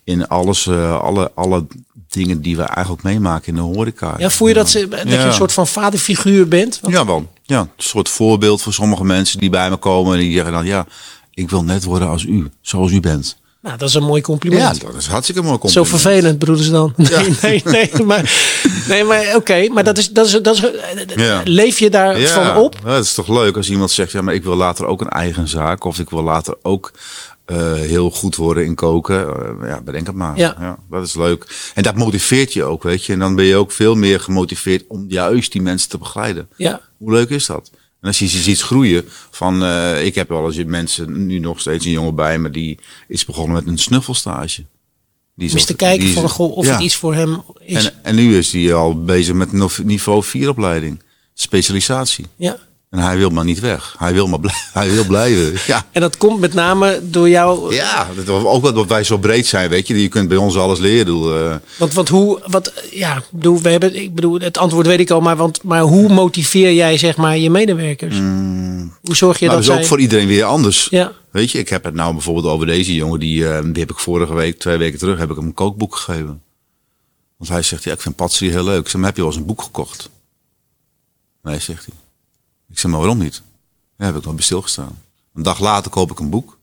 in 0.03 0.27
alles, 0.27 0.67
eh, 0.67 0.99
alle, 1.01 1.31
alle 1.35 1.65
dingen 2.09 2.41
die 2.41 2.57
we 2.57 2.63
eigenlijk 2.63 3.03
meemaken 3.03 3.47
in 3.47 3.55
de 3.55 3.61
horeca. 3.61 4.15
Ja, 4.17 4.29
voel 4.29 4.47
je 4.47 4.53
dat, 4.53 4.69
ze, 4.69 4.87
dat 4.87 5.01
je 5.03 5.09
Ja. 5.09 5.25
een 5.25 5.33
soort 5.33 5.51
van 5.51 5.67
vaderfiguur 5.67 6.47
bent? 6.47 6.79
Want- 6.81 6.93
Ja, 6.93 7.05
wel. 7.05 7.31
Ja, 7.43 7.59
een 7.59 7.69
soort 7.77 8.09
voorbeeld 8.09 8.61
voor 8.61 8.73
sommige 8.73 9.03
mensen 9.05 9.39
die 9.39 9.49
bij 9.49 9.69
me 9.69 9.75
komen 9.77 10.13
en 10.13 10.19
die 10.19 10.33
zeggen 10.33 10.51
dan, 10.51 10.65
ja, 10.65 10.85
ik 11.33 11.49
wil 11.49 11.63
net 11.63 11.83
worden 11.83 12.07
als 12.07 12.23
u, 12.23 12.49
zoals 12.61 12.91
u 12.91 12.99
bent. 12.99 13.37
Nou, 13.61 13.77
dat 13.77 13.89
is 13.89 13.95
een 13.95 14.03
mooi 14.03 14.21
compliment. 14.21 14.77
Ja, 14.81 14.85
dat 14.87 14.95
is 14.95 15.07
hartstikke 15.07 15.41
mooi 15.41 15.53
Zo 15.53 15.59
compliment. 15.59 15.89
vervelend, 15.89 16.39
bedoelen 16.39 16.63
ze 16.63 16.71
dan? 16.71 16.93
Nee, 16.95 17.35
nee, 17.41 17.61
nee. 17.65 18.03
Maar, 18.05 18.31
nee, 18.87 19.03
maar 19.03 19.35
oké. 19.35 19.67
maar 19.67 19.83
dat 19.83 19.97
is, 19.97 20.09
dat 20.09 20.25
is, 20.25 20.31
dat 20.31 20.55
is, 20.55 20.63
Ja. 21.15 21.41
leef 21.43 21.79
je 21.79 21.89
daarvan 21.89 22.43
ja, 22.43 22.59
op? 22.61 22.75
ja, 22.85 22.91
het 22.91 23.05
is 23.05 23.13
toch 23.13 23.27
leuk 23.27 23.55
als 23.55 23.69
iemand 23.69 23.91
zegt, 23.91 24.11
ja, 24.11 24.21
maar 24.21 24.33
ik 24.33 24.43
wil 24.43 24.55
later 24.55 24.85
ook 24.85 25.01
een 25.01 25.09
eigen 25.09 25.47
zaak 25.47 25.83
of 25.83 25.99
ik 25.99 26.09
wil 26.09 26.23
later 26.23 26.55
ook 26.61 26.91
eh, 27.45 27.73
heel 27.73 28.11
goed 28.11 28.35
worden 28.35 28.65
in 28.65 28.75
koken. 28.75 29.27
Eh, 29.27 29.69
ja, 29.69 29.81
bedenk 29.81 30.07
het 30.07 30.15
maar. 30.15 30.37
Ja. 30.37 30.77
dat 30.89 31.05
is 31.05 31.15
leuk. 31.15 31.71
En 31.73 31.83
dat 31.83 31.95
motiveert 31.95 32.53
je 32.53 32.63
ook, 32.63 32.83
weet 32.83 33.05
je. 33.05 33.13
En 33.13 33.19
dan 33.19 33.35
ben 33.35 33.45
je 33.45 33.55
ook 33.55 33.71
veel 33.71 33.95
meer 33.95 34.19
gemotiveerd 34.19 34.83
om 34.87 35.05
juist 35.07 35.51
die 35.51 35.61
mensen 35.61 35.89
te 35.89 35.97
begeleiden. 35.97 36.49
Ja. 36.55 36.81
Hoe 36.97 37.11
leuk 37.11 37.29
is 37.29 37.45
dat? 37.45 37.71
En 38.01 38.07
als 38.07 38.19
je 38.19 38.27
ze 38.27 38.39
ziet 38.41 38.61
groeien, 38.61 39.05
van 39.31 39.63
eh, 39.63 40.05
ik 40.05 40.15
heb 40.15 40.29
wel 40.29 40.45
eens 40.45 40.63
mensen, 40.65 41.25
nu 41.25 41.39
nog 41.39 41.59
steeds 41.59 41.85
een 41.85 41.91
jongen 41.91 42.15
bij 42.15 42.39
me, 42.39 42.49
die 42.49 42.79
is 43.07 43.25
begonnen 43.25 43.53
met 43.55 43.67
een 43.67 43.77
snuffelstage. 43.77 44.65
Die 45.35 45.53
is 45.55 45.65
te 45.65 45.75
kijken 45.75 45.99
die 45.99 46.07
is- 46.09 46.13
van, 46.19 46.29
goh, 46.29 46.57
of 46.57 46.65
ja. 46.65 46.71
het 46.73 46.81
iets 46.81 46.95
voor 46.95 47.13
hem 47.13 47.43
is. 47.59 47.85
En, 47.85 48.03
en 48.03 48.15
nu 48.15 48.37
is 48.37 48.51
hij 48.51 48.73
al 48.73 49.03
bezig 49.03 49.33
met 49.35 49.53
een 49.53 49.69
niveau 49.83 50.23
4 50.23 50.49
opleiding. 50.49 51.01
Specialisatie. 51.33 52.25
ja. 52.35 52.57
En 52.89 52.99
hij 52.99 53.17
wil 53.17 53.29
maar 53.29 53.43
niet 53.45 53.59
weg. 53.59 53.95
Hij 53.97 54.13
wil 54.13 54.27
maar 54.27 54.39
blij- 54.39 54.63
hij 54.73 54.89
wil 54.91 55.05
blijven. 55.05 55.59
Ja. 55.67 55.85
En 55.91 56.01
dat 56.01 56.17
komt 56.17 56.39
met 56.39 56.53
name 56.53 56.99
door 57.03 57.29
jou. 57.29 57.73
Ja, 57.75 58.07
dat 58.15 58.29
ook 58.29 58.61
wat 58.63 58.87
wij 58.87 59.03
zo 59.03 59.17
breed 59.17 59.47
zijn, 59.47 59.69
weet 59.69 59.87
je. 59.87 60.01
Je 60.01 60.07
kunt 60.07 60.27
bij 60.27 60.37
ons 60.37 60.57
alles 60.57 60.79
leren. 60.79 61.05
Bedoel, 61.05 61.35
eh, 61.37 61.55
Want, 61.77 61.93
want 61.93 62.09
hoe, 62.09 62.41
wat, 62.45 62.73
ja, 62.91 63.23
bedoel, 63.31 63.61
we 63.61 63.69
hebben, 63.69 63.95
ik 63.95 64.15
bedoel, 64.15 64.39
het 64.39 64.57
antwoord 64.57 64.87
weet 64.87 64.99
ik 64.99 65.09
al, 65.09 65.21
maar, 65.21 65.35
want, 65.35 65.63
maar 65.63 65.81
hoe 65.81 66.09
motiveer 66.09 66.73
jij, 66.73 66.97
zeg 66.97 67.17
maar, 67.17 67.37
je 67.37 67.49
medewerkers? 67.49 68.15
hoe 69.01 69.15
zorg 69.15 69.39
je 69.39 69.45
maar 69.45 69.55
dat 69.55 69.65
dat 69.65 69.73
is 69.73 69.75
zij... 69.75 69.75
ook 69.77 69.85
voor 69.85 69.99
iedereen 69.99 70.27
weer 70.27 70.43
anders. 70.43 70.87
Ja, 70.89 71.11
Weet 71.31 71.51
je, 71.51 71.59
ik 71.59 71.69
heb 71.69 71.83
het 71.83 71.93
nou 71.93 72.13
bijvoorbeeld 72.13 72.45
over 72.45 72.65
deze 72.67 72.95
jongen. 72.95 73.19
Die, 73.19 73.49
eh, 73.49 73.63
die 73.63 73.79
heb 73.79 73.91
ik 73.91 73.99
vorige 73.99 74.33
week, 74.33 74.59
twee 74.59 74.77
weken 74.77 74.99
terug, 74.99 75.19
heb 75.19 75.29
ik 75.29 75.35
hem 75.35 75.45
een 75.45 75.53
kookboek 75.53 75.95
gegeven. 75.95 76.41
Want 77.37 77.49
hij 77.51 77.61
zegt, 77.61 77.83
ja, 77.83 77.91
ik 77.93 78.01
vind 78.01 78.15
patisserie 78.15 78.53
heel 78.53 78.63
leuk. 78.63 78.79
Ik 78.79 78.87
zeg, 78.89 79.01
heb 79.01 79.15
je 79.15 79.21
wel 79.21 79.31
eens 79.31 79.39
een 79.39 79.45
boek 79.45 79.61
gekocht? 79.61 80.09
Nee, 81.43 81.59
zegt 81.59 81.85
hij. 81.85 81.93
Ik 82.69 82.79
zeg, 82.79 82.91
maar 82.91 82.99
waarom 82.99 83.17
niet? 83.17 83.41
Ja, 83.97 84.05
heb 84.05 84.15
ik 84.15 84.23
nog 84.25 84.33
bij 84.35 84.43
stilgestaan. 84.43 85.01
Een 85.33 85.43
dag 85.43 85.59
later 85.59 85.91
koop 85.91 86.11
ik 86.11 86.19
een 86.19 86.29
boek. 86.29 86.57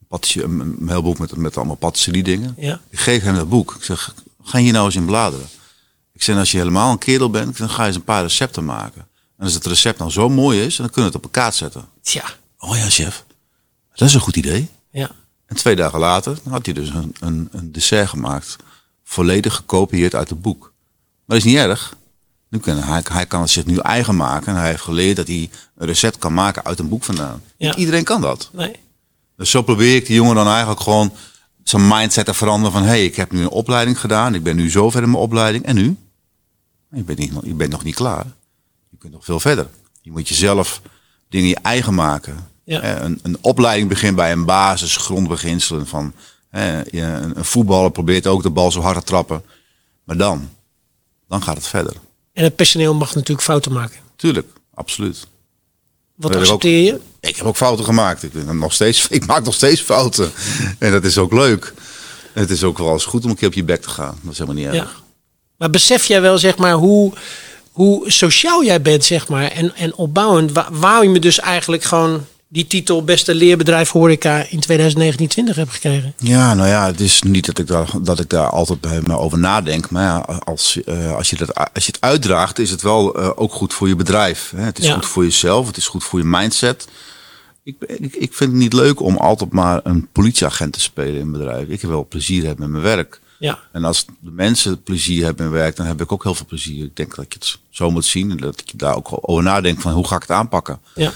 Een, 0.00 0.06
patisserie- 0.08 0.48
een, 0.48 0.60
een 0.80 0.88
heel 0.88 1.02
boek 1.02 1.18
met, 1.18 1.36
met 1.36 1.56
allemaal 1.56 1.74
patisserie 1.76 2.22
dingen. 2.22 2.54
ja, 2.58 2.80
Ik 2.88 2.98
geef 2.98 3.22
hem 3.22 3.34
dat 3.34 3.48
boek. 3.48 3.74
Ik 3.74 3.82
zeg, 3.84 4.14
ga 4.42 4.58
hier 4.58 4.72
nou 4.72 4.84
eens 4.84 4.96
in 4.96 5.04
bladeren. 5.04 5.46
Ik 6.12 6.22
zeg, 6.22 6.36
als 6.36 6.50
je 6.50 6.58
helemaal 6.58 6.90
een 6.92 6.98
kerel 6.98 7.30
bent, 7.30 7.56
dan 7.56 7.70
ga 7.70 7.80
je 7.82 7.86
eens 7.88 7.96
een 7.96 8.04
paar 8.04 8.22
recepten 8.22 8.64
maken. 8.64 9.08
En 9.36 9.44
als 9.44 9.54
het 9.54 9.66
recept 9.66 9.98
nou 9.98 10.10
zo 10.10 10.28
mooi 10.28 10.60
is, 10.62 10.76
dan 10.76 10.90
kunnen 10.90 11.10
we 11.10 11.16
het 11.16 11.24
op 11.26 11.34
een 11.34 11.42
kaart 11.42 11.54
zetten. 11.54 11.88
tja, 12.02 12.24
Oh 12.58 12.76
ja, 12.76 12.88
chef. 12.90 13.24
Dat 13.94 14.08
is 14.08 14.14
een 14.14 14.20
goed 14.20 14.36
idee. 14.36 14.68
ja, 14.90 15.10
En 15.46 15.56
twee 15.56 15.76
dagen 15.76 15.98
later 15.98 16.38
had 16.48 16.64
hij 16.64 16.74
dus 16.74 16.88
een, 16.88 17.14
een, 17.20 17.48
een 17.52 17.72
dessert 17.72 18.08
gemaakt. 18.08 18.56
Volledig 19.04 19.54
gekopieerd 19.54 20.14
uit 20.14 20.28
het 20.28 20.42
boek. 20.42 20.60
Maar 20.60 21.36
dat 21.36 21.36
is 21.36 21.44
niet 21.44 21.56
erg. 21.56 21.96
Nu 22.50 22.58
kan 22.58 22.76
hij, 22.76 23.02
hij 23.12 23.26
kan 23.26 23.40
het 23.40 23.50
zich 23.50 23.66
nu 23.66 23.78
eigen 23.78 24.16
maken. 24.16 24.46
En 24.46 24.58
hij 24.60 24.68
heeft 24.68 24.82
geleerd 24.82 25.16
dat 25.16 25.26
hij 25.26 25.50
een 25.76 25.86
recept 25.86 26.18
kan 26.18 26.34
maken 26.34 26.64
uit 26.64 26.78
een 26.78 26.88
boek 26.88 27.04
vandaan. 27.04 27.42
Ja. 27.56 27.68
Niet 27.68 27.78
iedereen 27.78 28.04
kan 28.04 28.20
dat. 28.20 28.50
nee, 28.52 28.76
Dus 29.36 29.50
zo 29.50 29.62
probeer 29.62 29.96
ik 29.96 30.06
die 30.06 30.14
jongen 30.14 30.34
dan 30.34 30.46
eigenlijk 30.46 30.80
gewoon 30.80 31.12
zijn 31.62 31.88
mindset 31.88 32.26
te 32.26 32.34
veranderen 32.34 32.72
van... 32.72 32.82
hé, 32.82 32.88
hey, 32.88 33.04
ik 33.04 33.16
heb 33.16 33.32
nu 33.32 33.40
een 33.40 33.48
opleiding 33.48 34.00
gedaan. 34.00 34.34
Ik 34.34 34.42
ben 34.42 34.56
nu 34.56 34.70
zo 34.70 34.90
ver 34.90 35.02
in 35.02 35.10
mijn 35.10 35.22
opleiding. 35.22 35.64
En 35.64 35.74
nu? 35.74 35.96
Je 36.92 37.02
bent, 37.02 37.18
niet, 37.18 37.32
je 37.42 37.54
bent 37.54 37.70
nog 37.70 37.84
niet 37.84 37.94
klaar. 37.94 38.26
Je 38.90 38.96
kunt 38.98 39.12
nog 39.12 39.24
veel 39.24 39.40
verder. 39.40 39.68
Je 40.02 40.10
moet 40.10 40.28
jezelf 40.28 40.80
dingen 41.28 41.48
je 41.48 41.58
eigen 41.62 41.94
maken. 41.94 42.48
Ja. 42.64 43.00
Een, 43.00 43.18
een 43.22 43.38
opleiding 43.40 43.88
begint 43.88 44.16
bij 44.16 44.32
een 44.32 44.44
basis, 44.44 44.96
grondbeginselen 44.96 45.86
van... 45.86 46.12
een 46.50 47.44
voetballer 47.44 47.90
probeert 47.90 48.26
ook 48.26 48.42
de 48.42 48.50
bal 48.50 48.72
zo 48.72 48.80
hard 48.80 48.98
te 48.98 49.04
trappen. 49.04 49.42
Maar 50.04 50.16
dan, 50.16 50.48
dan 51.28 51.42
gaat 51.42 51.56
het 51.56 51.66
verder. 51.66 51.96
En 52.40 52.46
het 52.46 52.56
personeel 52.56 52.94
mag 52.94 53.14
natuurlijk 53.14 53.42
fouten 53.46 53.72
maken. 53.72 53.96
Tuurlijk, 54.16 54.46
absoluut. 54.74 55.26
Wat 56.14 56.36
accepteer 56.36 56.84
je? 56.84 57.00
Ik 57.20 57.36
heb 57.36 57.46
ook 57.46 57.56
fouten 57.56 57.84
gemaakt. 57.84 58.22
Ik, 58.22 58.32
ben 58.32 58.58
nog 58.58 58.72
steeds, 58.72 59.06
ik 59.18 59.26
maak 59.26 59.44
nog 59.44 59.54
steeds 59.54 59.80
fouten. 59.80 60.30
En 60.78 60.92
dat 60.92 61.04
is 61.04 61.18
ook 61.18 61.32
leuk. 61.32 61.74
Het 62.32 62.50
is 62.50 62.64
ook 62.64 62.78
wel 62.78 62.92
eens 62.92 63.04
goed 63.04 63.24
om 63.24 63.30
een 63.30 63.36
keer 63.36 63.48
op 63.48 63.54
je 63.54 63.64
bek 63.64 63.82
te 63.82 63.88
gaan. 63.88 64.18
Dat 64.22 64.32
is 64.32 64.38
helemaal 64.38 64.62
niet 64.64 64.72
Ja. 64.74 64.80
erg. 64.80 65.02
Maar 65.56 65.70
besef 65.70 66.04
jij 66.04 66.20
wel, 66.20 66.38
zeg 66.38 66.56
maar, 66.56 66.72
hoe, 66.72 67.12
hoe 67.72 68.10
sociaal 68.10 68.64
jij 68.64 68.82
bent, 68.82 69.04
zeg 69.04 69.28
maar, 69.28 69.50
en, 69.50 69.74
en 69.76 69.94
opbouwend, 69.94 70.52
wa- 70.52 70.68
waar 70.72 71.02
je 71.02 71.08
me 71.08 71.18
dus 71.18 71.38
eigenlijk 71.38 71.82
gewoon 71.82 72.26
die 72.52 72.66
titel 72.66 73.04
beste 73.04 73.34
leerbedrijf 73.34 73.90
horeca 73.90 74.46
in 74.48 74.60
2019 74.60 75.46
hebt 75.46 75.72
gekregen. 75.72 76.14
Ja, 76.16 76.54
nou 76.54 76.68
ja, 76.68 76.86
het 76.86 77.00
is 77.00 77.22
niet 77.22 77.46
dat 77.46 77.58
ik 77.58 77.66
daar, 77.66 77.90
dat 78.02 78.20
ik 78.20 78.28
daar 78.28 78.48
altijd 78.48 78.80
bij 78.80 79.00
me 79.06 79.18
over 79.18 79.38
nadenk. 79.38 79.90
Maar 79.90 80.02
ja, 80.02 80.38
als, 80.44 80.78
uh, 80.86 81.14
als, 81.14 81.30
je 81.30 81.36
dat, 81.36 81.54
als 81.54 81.86
je 81.86 81.92
het 81.92 82.00
uitdraagt, 82.00 82.58
is 82.58 82.70
het 82.70 82.82
wel 82.82 83.20
uh, 83.20 83.30
ook 83.34 83.52
goed 83.52 83.72
voor 83.72 83.88
je 83.88 83.96
bedrijf. 83.96 84.52
Hè? 84.56 84.62
Het 84.62 84.78
is 84.78 84.86
ja. 84.86 84.94
goed 84.94 85.06
voor 85.06 85.24
jezelf, 85.24 85.66
het 85.66 85.76
is 85.76 85.86
goed 85.86 86.04
voor 86.04 86.18
je 86.18 86.24
mindset. 86.24 86.88
Ik, 87.62 87.74
ik, 87.86 88.14
ik 88.14 88.34
vind 88.34 88.50
het 88.50 88.60
niet 88.60 88.72
leuk 88.72 89.00
om 89.00 89.16
altijd 89.16 89.52
maar 89.52 89.80
een 89.82 90.08
politieagent 90.12 90.72
te 90.72 90.80
spelen 90.80 91.14
in 91.14 91.20
een 91.20 91.32
bedrijf. 91.32 91.68
Ik 91.68 91.80
heb 91.80 91.90
wel 91.90 92.06
plezier 92.08 92.44
hebben 92.44 92.70
met 92.70 92.82
mijn 92.82 92.96
werk. 92.96 93.20
Ja. 93.38 93.58
En 93.72 93.84
als 93.84 94.04
de 94.04 94.30
mensen 94.30 94.82
plezier 94.82 95.24
hebben 95.24 95.46
in 95.46 95.52
werk, 95.52 95.76
dan 95.76 95.86
heb 95.86 96.00
ik 96.00 96.12
ook 96.12 96.22
heel 96.22 96.34
veel 96.34 96.46
plezier. 96.46 96.84
Ik 96.84 96.96
denk 96.96 97.14
dat 97.14 97.26
je 97.28 97.38
het 97.38 97.58
zo 97.70 97.90
moet 97.90 98.04
zien 98.04 98.30
en 98.30 98.36
dat 98.36 98.62
je 98.64 98.76
daar 98.76 98.96
ook 98.96 99.18
over 99.20 99.42
nadenkt 99.42 99.82
van 99.82 99.92
hoe 99.92 100.06
ga 100.06 100.16
ik 100.16 100.22
het 100.22 100.30
aanpakken. 100.30 100.80
Ja. 100.94 101.12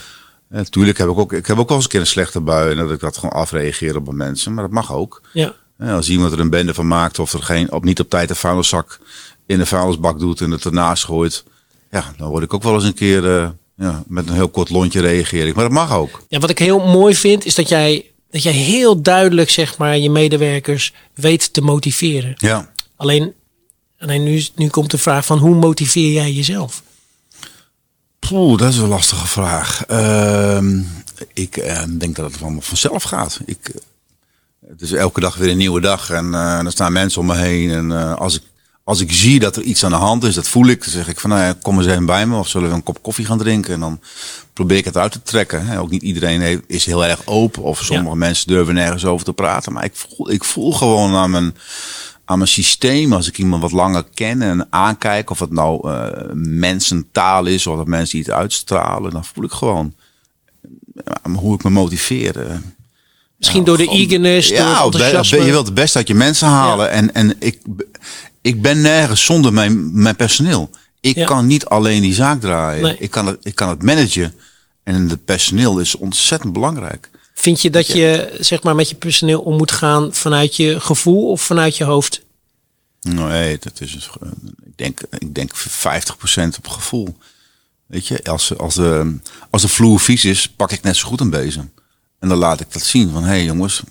Natuurlijk 0.54 0.98
heb 0.98 1.08
ik 1.08 1.18
ook, 1.18 1.32
ik 1.32 1.46
heb 1.46 1.58
ook 1.58 1.68
wel 1.68 1.76
eens 1.76 1.86
een 1.86 1.90
keer 1.92 2.00
een 2.00 2.06
slechte 2.06 2.40
bui 2.40 2.70
en 2.70 2.76
dat 2.76 2.90
ik 2.90 3.00
dat 3.00 3.16
gewoon 3.16 3.34
afreageer 3.34 3.96
op 3.96 4.12
mensen, 4.12 4.54
maar 4.54 4.64
dat 4.64 4.72
mag 4.72 4.92
ook. 4.92 5.22
Ja. 5.32 5.54
als 5.78 6.08
iemand 6.08 6.32
er 6.32 6.40
een 6.40 6.50
bende 6.50 6.74
van 6.74 6.86
maakt 6.86 7.18
of 7.18 7.32
er 7.32 7.42
geen, 7.42 7.72
op, 7.72 7.84
niet 7.84 8.00
op 8.00 8.10
tijd 8.10 8.30
een 8.30 8.36
vuilniszak 8.36 9.00
in 9.46 9.58
de 9.58 9.66
vuilnisbak 9.66 10.18
doet 10.18 10.40
en 10.40 10.50
het 10.50 10.64
ernaast 10.64 11.04
gooit, 11.04 11.44
ja, 11.90 12.14
dan 12.16 12.28
word 12.28 12.42
ik 12.42 12.54
ook 12.54 12.62
wel 12.62 12.74
eens 12.74 12.84
een 12.84 12.94
keer 12.94 13.24
uh, 13.24 13.48
ja, 13.76 14.02
met 14.06 14.28
een 14.28 14.34
heel 14.34 14.48
kort 14.48 14.70
lontje 14.70 15.00
reageer 15.00 15.46
ik. 15.46 15.54
Maar 15.54 15.64
dat 15.64 15.72
mag 15.72 15.92
ook. 15.92 16.22
Ja, 16.28 16.38
wat 16.38 16.50
ik 16.50 16.58
heel 16.58 16.78
mooi 16.78 17.14
vind 17.14 17.44
is 17.44 17.54
dat 17.54 17.68
jij, 17.68 18.10
dat 18.30 18.42
jij 18.42 18.52
heel 18.52 19.02
duidelijk 19.02 19.50
zeg 19.50 19.78
maar 19.78 19.98
je 19.98 20.10
medewerkers 20.10 20.92
weet 21.14 21.52
te 21.52 21.60
motiveren. 21.60 22.34
Ja. 22.36 22.72
Alleen, 22.96 23.32
alleen 23.98 24.22
nu, 24.22 24.44
nu 24.54 24.68
komt 24.68 24.90
de 24.90 24.98
vraag 24.98 25.26
van 25.26 25.38
hoe 25.38 25.54
motiveer 25.54 26.12
jij 26.12 26.32
jezelf? 26.32 26.82
Poeh, 28.28 28.58
dat 28.58 28.72
is 28.72 28.78
een 28.78 28.88
lastige 28.88 29.26
vraag. 29.26 29.84
Uh, 29.90 30.58
ik 31.32 31.56
uh, 31.56 31.82
denk 31.88 32.16
dat 32.16 32.30
het 32.30 32.36
van, 32.36 32.62
vanzelf 32.62 33.02
gaat. 33.02 33.40
Ik, 33.44 33.72
het 34.68 34.80
is 34.80 34.92
elke 34.92 35.20
dag 35.20 35.36
weer 35.36 35.50
een 35.50 35.56
nieuwe 35.56 35.80
dag 35.80 36.10
en 36.10 36.26
uh, 36.26 36.64
er 36.64 36.70
staan 36.72 36.92
mensen 36.92 37.20
om 37.20 37.26
me 37.26 37.36
heen. 37.36 37.70
En 37.70 37.90
uh, 37.90 38.14
als, 38.14 38.36
ik, 38.36 38.42
als 38.84 39.00
ik 39.00 39.12
zie 39.12 39.40
dat 39.40 39.56
er 39.56 39.62
iets 39.62 39.84
aan 39.84 39.90
de 39.90 39.96
hand 39.96 40.24
is, 40.24 40.34
dat 40.34 40.48
voel 40.48 40.66
ik. 40.66 40.80
Dan 40.80 40.90
zeg 40.90 41.08
ik 41.08 41.20
van, 41.20 41.30
nou 41.30 41.42
ja, 41.42 41.54
kom 41.62 41.78
eens 41.78 41.86
even 41.86 42.06
bij 42.06 42.26
me 42.26 42.38
of 42.38 42.48
zullen 42.48 42.68
we 42.68 42.74
een 42.74 42.82
kop 42.82 43.02
koffie 43.02 43.24
gaan 43.24 43.38
drinken. 43.38 43.74
En 43.74 43.80
dan 43.80 44.00
probeer 44.52 44.76
ik 44.76 44.84
het 44.84 44.96
uit 44.96 45.12
te 45.12 45.22
trekken. 45.22 45.78
Ook 45.78 45.90
niet 45.90 46.02
iedereen 46.02 46.62
is 46.66 46.84
heel 46.84 47.04
erg 47.04 47.26
open 47.26 47.62
of 47.62 47.84
sommige 47.84 48.08
ja. 48.08 48.14
mensen 48.14 48.46
durven 48.46 48.74
nergens 48.74 49.04
over 49.04 49.24
te 49.24 49.32
praten. 49.32 49.72
Maar 49.72 49.84
ik 49.84 49.96
voel, 49.96 50.30
ik 50.30 50.44
voel 50.44 50.72
gewoon 50.72 51.14
aan 51.14 51.30
mijn 51.30 51.56
aan 52.24 52.38
mijn 52.38 52.50
systeem, 52.50 53.12
als 53.12 53.28
ik 53.28 53.38
iemand 53.38 53.62
wat 53.62 53.72
langer 53.72 54.04
ken 54.14 54.42
en 54.42 54.66
aankijk, 54.70 55.30
of 55.30 55.38
het 55.38 55.52
nou 55.52 55.90
uh, 55.90 56.06
mensentaal 56.34 57.46
is 57.46 57.66
of 57.66 57.76
dat 57.76 57.86
mensen 57.86 58.18
iets 58.18 58.30
uitstralen, 58.30 59.10
dan 59.10 59.24
voel 59.24 59.44
ik 59.44 59.52
gewoon 59.52 59.94
uh, 60.94 61.36
hoe 61.36 61.54
ik 61.54 61.64
me 61.64 61.70
motiveer. 61.70 62.60
Misschien 63.36 63.60
ja, 63.60 63.66
door 63.66 63.76
de 63.76 63.88
eagerness, 63.88 64.48
ja, 64.48 64.88
je 65.30 65.44
wilt 65.44 65.66
het 65.66 65.74
best 65.74 65.96
uit 65.96 66.08
je 66.08 66.14
mensen 66.14 66.48
halen. 66.48 66.86
Ja. 66.86 66.90
En, 66.90 67.14
en 67.14 67.34
ik, 67.38 67.60
ik 68.40 68.62
ben 68.62 68.80
nergens 68.80 69.24
zonder 69.24 69.52
mijn, 69.52 70.02
mijn 70.02 70.16
personeel. 70.16 70.70
Ik 71.00 71.16
ja. 71.16 71.26
kan 71.26 71.46
niet 71.46 71.64
alleen 71.64 72.02
die 72.02 72.14
zaak 72.14 72.40
draaien. 72.40 72.82
Nee. 72.82 72.96
Ik, 72.98 73.10
kan 73.10 73.26
het, 73.26 73.38
ik 73.42 73.54
kan 73.54 73.68
het 73.68 73.82
managen. 73.82 74.34
En 74.82 75.08
het 75.08 75.24
personeel 75.24 75.78
is 75.78 75.96
ontzettend 75.96 76.52
belangrijk. 76.52 77.10
Vind 77.34 77.60
je 77.60 77.70
dat 77.70 77.86
je 77.86 78.36
zeg 78.40 78.62
maar 78.62 78.74
met 78.74 78.88
je 78.88 78.94
personeel 78.94 79.40
om 79.40 79.56
moet 79.56 79.72
gaan 79.72 80.14
vanuit 80.14 80.56
je 80.56 80.80
gevoel 80.80 81.30
of 81.30 81.42
vanuit 81.42 81.76
je 81.76 81.84
hoofd? 81.84 82.22
Nee, 83.00 83.58
dat 83.58 83.80
is 83.80 84.10
ik 84.64 84.76
denk, 84.76 85.00
ik 85.18 85.34
denk 85.34 85.52
50% 85.56 85.62
op 86.58 86.68
gevoel. 86.68 87.16
Weet 87.86 88.06
je, 88.06 88.24
als, 88.24 88.58
als, 88.58 88.74
de, 88.74 89.18
als 89.50 89.62
de 89.62 89.68
vloer 89.68 90.00
vies 90.00 90.24
is, 90.24 90.48
pak 90.48 90.72
ik 90.72 90.82
net 90.82 90.96
zo 90.96 91.08
goed 91.08 91.20
een 91.20 91.30
bezem. 91.30 91.72
En 92.18 92.28
dan 92.28 92.38
laat 92.38 92.60
ik 92.60 92.72
dat 92.72 92.82
zien 92.82 93.10
van, 93.10 93.22
hé 93.22 93.28
hey 93.28 93.44
jongens, 93.44 93.82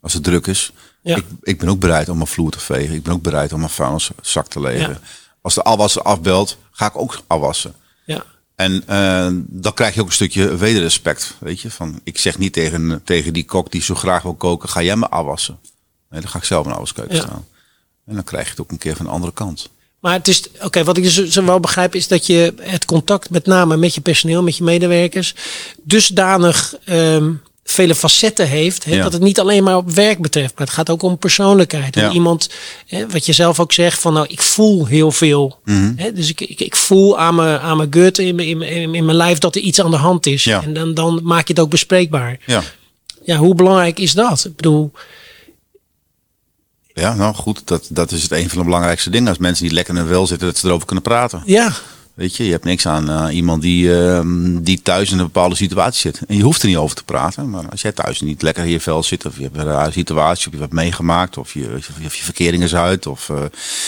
als 0.00 0.12
het 0.12 0.24
druk 0.24 0.46
is, 0.46 0.72
ja. 1.02 1.16
ik, 1.16 1.24
ik 1.42 1.58
ben 1.58 1.68
ook 1.68 1.80
bereid 1.80 2.08
om 2.08 2.16
mijn 2.16 2.28
vloer 2.28 2.50
te 2.50 2.60
vegen. 2.60 2.94
Ik 2.94 3.02
ben 3.02 3.12
ook 3.12 3.22
bereid 3.22 3.52
om 3.52 3.58
mijn 3.58 3.70
vuilniszak 3.70 4.48
te 4.48 4.60
legen. 4.60 4.90
Ja. 4.90 5.00
Als 5.40 5.54
de 5.54 5.62
afwasser 5.62 6.02
afbelt, 6.02 6.58
ga 6.70 6.86
ik 6.86 6.98
ook 6.98 7.22
afwassen. 7.26 7.74
Ja. 8.04 8.24
En 8.54 8.84
uh, 8.90 9.28
dan 9.46 9.74
krijg 9.74 9.94
je 9.94 10.00
ook 10.00 10.06
een 10.06 10.12
stukje 10.12 10.56
wederrespect. 10.56 11.34
Weet 11.40 11.60
je, 11.60 11.70
van 11.70 12.00
ik 12.04 12.18
zeg 12.18 12.38
niet 12.38 12.52
tegen, 12.52 13.00
tegen 13.04 13.32
die 13.32 13.44
kok 13.44 13.70
die 13.70 13.82
zo 13.82 13.94
graag 13.94 14.22
wil 14.22 14.34
koken, 14.34 14.68
ga 14.68 14.82
jij 14.82 14.96
me 14.96 15.08
afwassen. 15.08 15.58
Nee, 16.10 16.20
dan 16.20 16.30
ga 16.30 16.38
ik 16.38 16.44
zelf 16.44 16.66
de 16.66 16.72
afwaskeuken 16.72 17.14
Ja. 17.16 17.20
staan. 17.22 17.46
En 18.06 18.14
dan 18.14 18.24
krijg 18.24 18.44
je 18.44 18.50
het 18.50 18.60
ook 18.60 18.70
een 18.70 18.78
keer 18.78 18.96
van 18.96 19.04
de 19.04 19.10
andere 19.12 19.32
kant. 19.32 19.68
Maar 20.00 20.12
het 20.12 20.28
is, 20.28 20.42
oké, 20.60 20.84
wat 20.84 20.96
ik 20.96 21.02
dus 21.02 21.28
zo 21.28 21.44
wel 21.44 21.60
begrijp 21.60 21.94
is 21.94 22.08
dat 22.08 22.26
je 22.26 22.54
het 22.60 22.84
contact 22.84 23.30
met 23.30 23.46
name 23.46 23.76
met 23.76 23.94
je 23.94 24.00
personeel, 24.00 24.42
met 24.42 24.56
je 24.56 24.64
medewerkers, 24.64 25.34
dusdanig 25.82 26.74
ehm 26.84 27.32
vele 27.64 27.94
facetten 27.94 28.48
heeft. 28.48 28.84
Ja. 28.84 29.02
Dat 29.02 29.12
het 29.12 29.22
niet 29.22 29.40
alleen 29.40 29.62
maar 29.64 29.76
op 29.76 29.90
werk 29.90 30.20
betreft, 30.20 30.52
maar 30.58 30.66
het 30.66 30.74
gaat 30.76 30.90
ook 30.90 31.02
om 31.02 31.18
persoonlijkheid. 31.18 31.94
Ja. 31.94 32.10
iemand, 32.10 32.48
wat 33.08 33.26
je 33.26 33.32
zelf 33.32 33.60
ook 33.60 33.72
zegt, 33.72 34.00
van 34.00 34.12
nou, 34.12 34.26
ik 34.28 34.42
voel 34.42 34.86
heel 34.86 35.10
veel. 35.12 35.58
Mhm. 35.64 36.14
Dus 36.14 36.28
ik, 36.28 36.40
ik, 36.40 36.60
ik 36.60 36.76
voel 36.76 37.18
aan 37.18 37.34
mijn, 37.34 37.60
aan 37.60 37.76
mijn 37.76 37.92
gut 37.92 38.18
in, 38.18 38.34
mijn- 38.34 38.48
in, 38.48 38.58
mijn- 38.58 38.94
in 38.94 39.04
mijn 39.04 39.16
lijf 39.16 39.38
dat 39.38 39.54
er 39.56 39.62
iets 39.62 39.80
aan 39.80 39.90
de 39.90 39.96
hand 39.96 40.26
is. 40.26 40.44
Ja. 40.44 40.62
En 40.62 40.72
dan, 40.74 40.94
dan 40.94 41.20
maak 41.22 41.46
je 41.46 41.52
het 41.52 41.62
ook 41.62 41.70
bespreekbaar. 41.70 42.38
Ja. 42.46 42.62
Ja, 43.24 43.36
hoe 43.36 43.54
belangrijk 43.54 43.98
is 43.98 44.12
dat? 44.12 44.44
Ik 44.44 44.56
bedoel, 44.56 44.92
Ja, 46.94 47.14
nou 47.14 47.34
goed, 47.34 47.62
dat, 47.64 47.86
dat 47.90 48.10
is 48.10 48.22
het 48.22 48.32
een 48.32 48.48
van 48.48 48.58
de 48.58 48.64
belangrijkste 48.64 49.10
dingen. 49.10 49.28
Als 49.28 49.38
mensen 49.38 49.64
niet 49.64 49.72
lekker 49.72 49.94
in 49.94 50.00
hun 50.00 50.08
wel 50.10 50.26
zitten, 50.26 50.46
dat 50.48 50.58
ze 50.58 50.66
erover 50.66 50.86
kunnen 50.86 51.04
praten. 51.04 51.42
ja, 51.46 51.72
Weet 52.22 52.36
je, 52.36 52.44
je 52.44 52.50
hebt 52.50 52.64
niks 52.64 52.86
aan 52.86 53.10
eh, 53.10 53.34
iemand 53.36 53.62
die, 53.62 54.00
ehm, 54.04 54.60
die 54.62 54.82
thuis 54.82 55.10
in 55.10 55.18
een 55.18 55.24
bepaalde 55.24 55.54
situatie 55.54 56.00
zit. 56.00 56.22
En 56.28 56.36
je 56.36 56.42
hoeft 56.42 56.62
er 56.62 56.68
niet 56.68 56.76
over 56.76 56.96
te 56.96 57.04
praten. 57.04 57.50
Maar 57.50 57.68
als 57.70 57.82
jij 57.82 57.92
thuis 57.92 58.20
niet 58.20 58.42
lekker 58.42 58.64
in 58.64 58.70
je 58.70 58.80
vel 58.80 59.02
zit, 59.02 59.26
of 59.26 59.36
je 59.36 59.42
hebt 59.42 59.56
een 59.56 59.64
rare 59.64 59.92
situatie, 59.92 60.46
of 60.46 60.52
je 60.52 60.60
hebt 60.60 60.72
meegemaakt, 60.72 61.36
of 61.36 61.52
je, 61.52 61.74
of 62.00 62.16
je, 62.16 62.22
verkering 62.24 62.62
is 62.62 62.74
uit, 62.74 63.06
of 63.06 63.28
eh, 63.28 63.42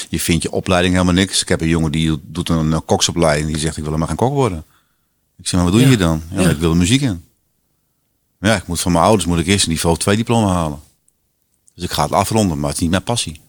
je 0.09 0.21
vindt 0.21 0.43
je 0.43 0.51
opleiding 0.51 0.95
helemaal 0.95 1.15
niks. 1.15 1.43
Ik 1.43 1.49
heb 1.49 1.61
een 1.61 1.69
jongen 1.69 1.93
die 1.93 2.21
doet 2.23 2.49
een, 2.49 2.85
koksopleiding, 2.85 3.47
die 3.51 3.59
zegt 3.59 3.77
ik 3.77 3.83
wil 3.83 3.93
helemaal 3.93 4.09
geen 4.09 4.17
kok 4.17 4.33
worden. 4.33 4.65
Ik 5.39 5.49
zeg, 5.49 5.61
maar 5.61 5.71
wat 5.71 5.73
doe 5.81 5.91
je 5.91 5.91
Ja. 5.91 5.97
dan? 5.97 6.23
Ja, 6.31 6.41
Ja. 6.41 6.49
ik 6.49 6.59
wil 6.59 6.71
de 6.71 6.77
muziek 6.79 7.01
in. 7.01 7.25
Ja, 8.41 8.57
ik 8.57 8.67
moet 8.67 8.81
van 8.81 8.93
mijn 8.93 9.05
ouders 9.05 9.27
moet 9.27 9.39
ik 9.39 9.47
eerst 9.47 9.65
een 9.65 9.71
niveau 9.71 9.97
2 9.97 10.17
diploma 10.17 10.53
halen. 10.53 10.81
Dus 11.75 11.85
ik 11.85 11.91
ga 11.91 12.03
het 12.03 12.13
afronden, 12.13 12.57
maar 12.59 12.67
het 12.67 12.77
is 12.77 12.83
niet 12.83 12.91
mijn 12.91 13.03
passie. 13.03 13.41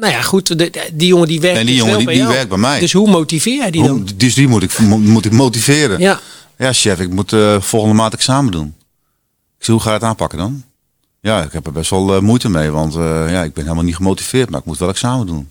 Nou 0.00 0.12
ja, 0.12 0.22
goed. 0.22 0.46
de- 0.46 0.56
de- 0.56 0.90
die 0.92 1.08
jongen 1.08 1.28
die 1.28 1.40
werkt, 1.40 1.58
En 1.58 1.66
die 1.66 1.74
dus 1.76 1.84
jongen 1.84 1.98
die, 2.06 2.08
die 2.16 2.26
werkt 2.26 2.48
bij 2.48 2.58
mij. 2.58 2.80
Dus 2.80 2.92
hoe 2.92 3.10
motiveer 3.10 3.56
jij 3.56 3.70
die 3.70 3.82
dan? 3.82 3.90
Hoe- 3.90 4.16
dus 4.16 4.34
die 4.34 4.48
moet 4.48 4.62
ik, 4.62 4.78
mo- 4.78 4.98
moet 4.98 5.24
ik 5.24 5.32
motiveren. 5.32 6.00
Ja, 6.00 6.20
Ja, 6.58 6.72
chef, 6.72 7.00
ik 7.00 7.10
moet 7.10 7.32
eh, 7.32 7.60
volgende 7.60 7.94
maand 7.94 8.12
examen 8.14 8.52
doen. 8.52 8.74
Ik 9.60 9.66
hoe 9.66 9.80
ga 9.80 9.88
je 9.88 9.94
het 9.94 10.04
aanpakken 10.04 10.38
dan? 10.38 10.62
Ja, 11.20 11.42
ik 11.42 11.52
heb 11.52 11.66
er 11.66 11.72
best 11.72 11.90
wel 11.90 12.14
eh, 12.14 12.20
moeite 12.20 12.48
mee, 12.48 12.70
want 12.70 12.94
eh, 12.94 13.30
ja, 13.30 13.42
ik 13.42 13.52
ben 13.52 13.62
helemaal 13.64 13.84
niet 13.84 13.96
gemotiveerd, 13.96 14.50
maar 14.50 14.60
ik 14.60 14.66
moet 14.66 14.78
wel 14.78 14.88
examen 14.88 15.26
doen. 15.26 15.50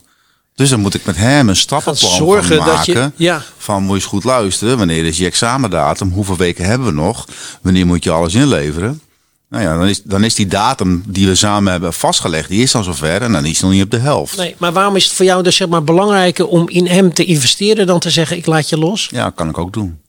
Dus 0.54 0.70
dan 0.70 0.80
moet 0.80 0.94
ik 0.94 1.04
met 1.04 1.16
hem 1.16 1.48
een 1.48 1.56
stappenplan 1.56 2.10
zorgen 2.16 2.56
gaan 2.56 2.66
dat 2.76 2.86
je- 2.86 2.94
maken. 2.94 3.12
ja. 3.16 3.42
Van 3.58 3.80
moet 3.82 3.88
je 3.88 3.94
eens 3.94 4.04
goed 4.04 4.24
luisteren, 4.24 4.78
wanneer 4.78 5.04
is 5.04 5.18
je 5.18 5.24
examendatum? 5.26 6.10
Hoeveel 6.12 6.36
weken 6.36 6.64
hebben 6.64 6.86
we 6.86 6.92
nog? 6.92 7.26
Wanneer 7.62 7.86
moet 7.86 8.04
je 8.04 8.10
alles 8.10 8.34
inleveren? 8.34 9.00
Nou 9.48 9.62
ja, 9.62 9.78
dan 9.78 9.86
is, 9.88 10.02
dan 10.02 10.24
is 10.24 10.34
die 10.34 10.46
datum 10.46 11.02
die 11.06 11.26
we 11.26 11.34
samen 11.34 11.72
hebben 11.72 11.92
vastgelegd, 11.94 12.48
die 12.48 12.62
is 12.62 12.72
dan 12.72 12.84
zover 12.84 13.22
en 13.22 13.32
dan 13.32 13.44
is 13.44 13.52
het 13.52 13.62
nog 13.62 13.70
niet 13.70 13.82
op 13.84 13.90
de 13.90 13.98
helft. 13.98 14.36
nee. 14.36 14.54
Maar 14.58 14.72
waarom 14.72 14.96
is 14.96 15.04
het 15.04 15.12
voor 15.12 15.24
jou 15.24 15.42
dus 15.42 15.56
zeg 15.56 15.68
maar 15.68 15.84
belangrijker 15.84 16.46
om 16.46 16.68
in 16.68 16.86
hem 16.86 17.12
te 17.14 17.24
investeren 17.24 17.86
dan 17.86 18.00
te 18.00 18.10
zeggen 18.10 18.36
ik 18.36 18.46
laat 18.46 18.68
je 18.68 18.78
los? 18.78 19.08
Ja, 19.10 19.30
kan 19.30 19.48
ik 19.48 19.58
ook 19.58 19.72
doen. 19.72 20.00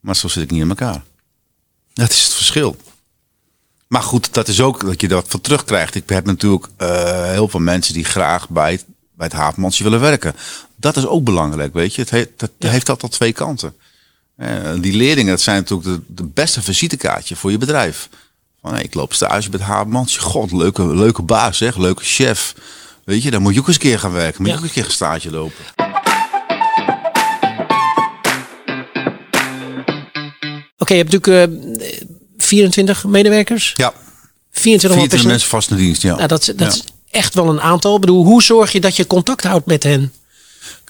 Maar 0.00 0.16
zo 0.16 0.28
zit 0.28 0.42
ik 0.42 0.50
niet 0.50 0.60
in 0.62 0.68
elkaar. 0.68 1.02
Dat 1.92 2.10
is 2.10 2.22
het 2.22 2.32
verschil. 2.32 2.76
Maar 3.88 4.02
goed, 4.02 4.34
dat 4.34 4.48
is 4.48 4.60
ook 4.60 4.80
dat 4.86 5.00
je 5.00 5.08
dat 5.08 5.24
van 5.28 5.40
terugkrijgt. 5.40 5.94
Ik 5.94 6.08
heb 6.08 6.26
natuurlijk 6.26 6.66
eh, 6.76 7.30
heel 7.30 7.48
veel 7.48 7.60
mensen 7.60 7.94
die 7.94 8.04
graag 8.04 8.48
bij 8.48 8.72
het, 8.72 8.84
bij 9.14 9.26
het 9.26 9.36
havenmansje 9.36 9.82
willen 9.82 10.00
werken. 10.00 10.34
Dat 10.76 10.96
is 10.96 11.06
ook 11.06 11.24
belangrijk, 11.24 11.72
weet 11.74 11.94
je. 11.94 12.00
Het 12.00 12.10
heeft, 12.10 12.28
dat 12.36 12.50
Ja. 12.58 12.68
heeft 12.70 12.88
altijd 12.88 13.12
twee 13.12 13.32
kanten. 13.32 13.74
Eh, 14.36 14.48
die 14.80 14.96
leerlingen, 14.96 15.30
dat 15.30 15.40
zijn 15.40 15.56
natuurlijk 15.56 15.88
de, 15.88 16.00
de 16.14 16.24
beste 16.34 16.62
visitekaartje 16.62 17.36
voor 17.36 17.50
je 17.50 17.58
bedrijf. 17.58 18.08
Van, 18.62 18.72
hey, 18.72 18.82
ik 18.82 18.94
loop 18.94 19.12
stage 19.14 19.48
het 19.50 19.60
havenmansje. 19.60 20.20
God, 20.20 20.52
leuke, 20.52 20.86
leuke 20.86 21.22
baas, 21.22 21.56
zeg. 21.58 21.76
Leuke 21.76 22.04
chef. 22.04 22.54
Weet 23.04 23.22
je, 23.22 23.30
dan 23.30 23.42
moet 23.42 23.54
je 23.54 23.60
ook 23.60 23.66
eens 23.66 23.76
een 23.76 23.82
keer 23.82 23.98
gaan 23.98 24.12
werken. 24.12 24.42
Moet 24.42 24.50
je 24.50 24.56
ook 24.56 24.62
eens 24.62 24.68
een 24.70 24.74
keer 24.76 24.84
een 24.84 24.94
stage 24.94 25.30
lopen. 25.30 25.64
Oké, 30.78 30.92
je 30.94 31.02
hebt 31.04 31.12
natuurlijk 31.12 31.50
eh, 31.82 31.98
24 32.38 33.04
medewerkers. 33.04 33.72
Ja, 33.76 33.92
24 34.50 34.90
man 34.98 34.98
24 34.98 35.08
personeel. 35.08 35.30
mensen 35.30 35.48
vast 35.48 35.70
in 35.70 35.76
dienst, 35.76 36.02
ja. 36.02 36.14
Nou, 36.16 36.28
dat, 36.28 36.40
is- 36.40 36.46
dat 36.46 36.58
Ja. 36.58 36.66
is 36.66 36.84
echt 37.10 37.34
wel 37.34 37.48
een 37.48 37.60
aantal. 37.60 37.94
Ik 37.94 38.00
bedoel, 38.00 38.24
hoe 38.24 38.42
zorg 38.42 38.72
je 38.72 38.80
dat 38.80 38.96
je 38.96 39.06
contact 39.06 39.44
houdt 39.44 39.66
met 39.66 39.82
hen? 39.82 40.12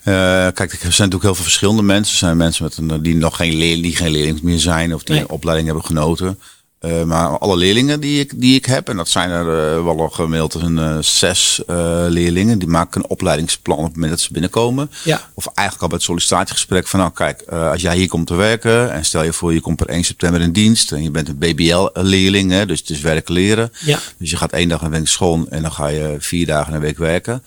Eh, 0.03 0.13
kijk, 0.55 0.59
er 0.73 0.79
zijn 0.79 0.83
natuurlijk 0.91 1.23
heel 1.23 1.35
veel 1.35 1.45
verschillende 1.45 1.83
mensen. 1.83 2.13
Er 2.13 2.19
zijn 2.19 2.37
mensen 2.37 2.65
met 2.65 2.77
een, 2.77 3.03
die 3.03 3.15
nog 3.17 3.37
geen 3.37 3.55
leerling, 3.57 3.83
die 3.83 3.97
geen 3.97 4.11
leerling 4.11 4.43
meer 4.43 4.59
zijn 4.59 4.95
of 4.95 5.03
die 5.03 5.15
Nee. 5.15 5.25
een 5.25 5.31
opleiding 5.31 5.69
hebben 5.69 5.87
genoten. 5.87 6.39
Eh, 6.81 7.03
maar 7.03 7.39
alle 7.39 7.57
leerlingen 7.57 8.01
die 8.01 8.21
ik, 8.21 8.41
die 8.41 8.55
ik 8.55 8.67
heb, 8.67 8.89
en 8.89 8.97
dat 8.97 9.09
zijn 9.09 9.31
er 9.31 9.45
uh, 9.47 9.85
wel 9.85 10.01
al 10.01 10.09
gemiddeld 10.09 10.55
een 10.55 10.77
uh, 10.77 10.99
zes 11.01 11.63
leerlingen, 12.09 12.59
die 12.59 12.69
maken 12.69 13.01
een 13.03 13.11
opleidingsplan 13.11 13.79
op 13.79 13.85
het 13.85 13.95
moment 13.95 14.13
dat 14.13 14.21
ze 14.21 14.33
binnenkomen. 14.33 14.91
Ja. 15.05 15.29
Of 15.35 15.47
eigenlijk 15.47 15.81
al 15.81 15.89
bij 15.89 15.97
het 15.97 16.07
sollicitatiegesprek 16.07 16.87
van 16.87 17.01
nou 17.01 17.13
kijk, 17.13 17.43
als 17.43 17.83
jij 17.83 17.97
hier 17.97 18.09
komt 18.09 18.27
te 18.27 18.35
werken 18.35 18.93
en 18.93 19.05
stel 19.05 19.23
je 19.23 19.33
voor 19.33 19.55
je 19.55 19.61
komt 19.61 19.77
per 19.77 19.89
1 19.89 20.05
september 20.05 20.41
in 20.41 20.53
dienst 20.53 20.93
en 20.93 21.03
je 21.03 21.11
bent 21.11 21.29
een 21.29 21.39
BBL-leerling, 21.39 22.63
dus 22.63 22.81
het 22.81 22.91
is 22.91 23.01
werken 23.01 23.35
leren. 23.35 23.73
Ja. 23.81 23.99
Dus 24.19 24.31
je 24.31 24.37
gaat 24.37 24.53
één 24.53 24.69
dag 24.69 24.83
een 24.83 24.91
week 24.91 25.09
school 25.09 25.47
en 25.49 25.63
dan 25.63 25.73
ga 25.73 25.87
je 25.87 26.17
vier 26.19 26.47
dagen 26.47 26.75
een 26.75 26.81
week 26.81 26.99
werken. 26.99 27.43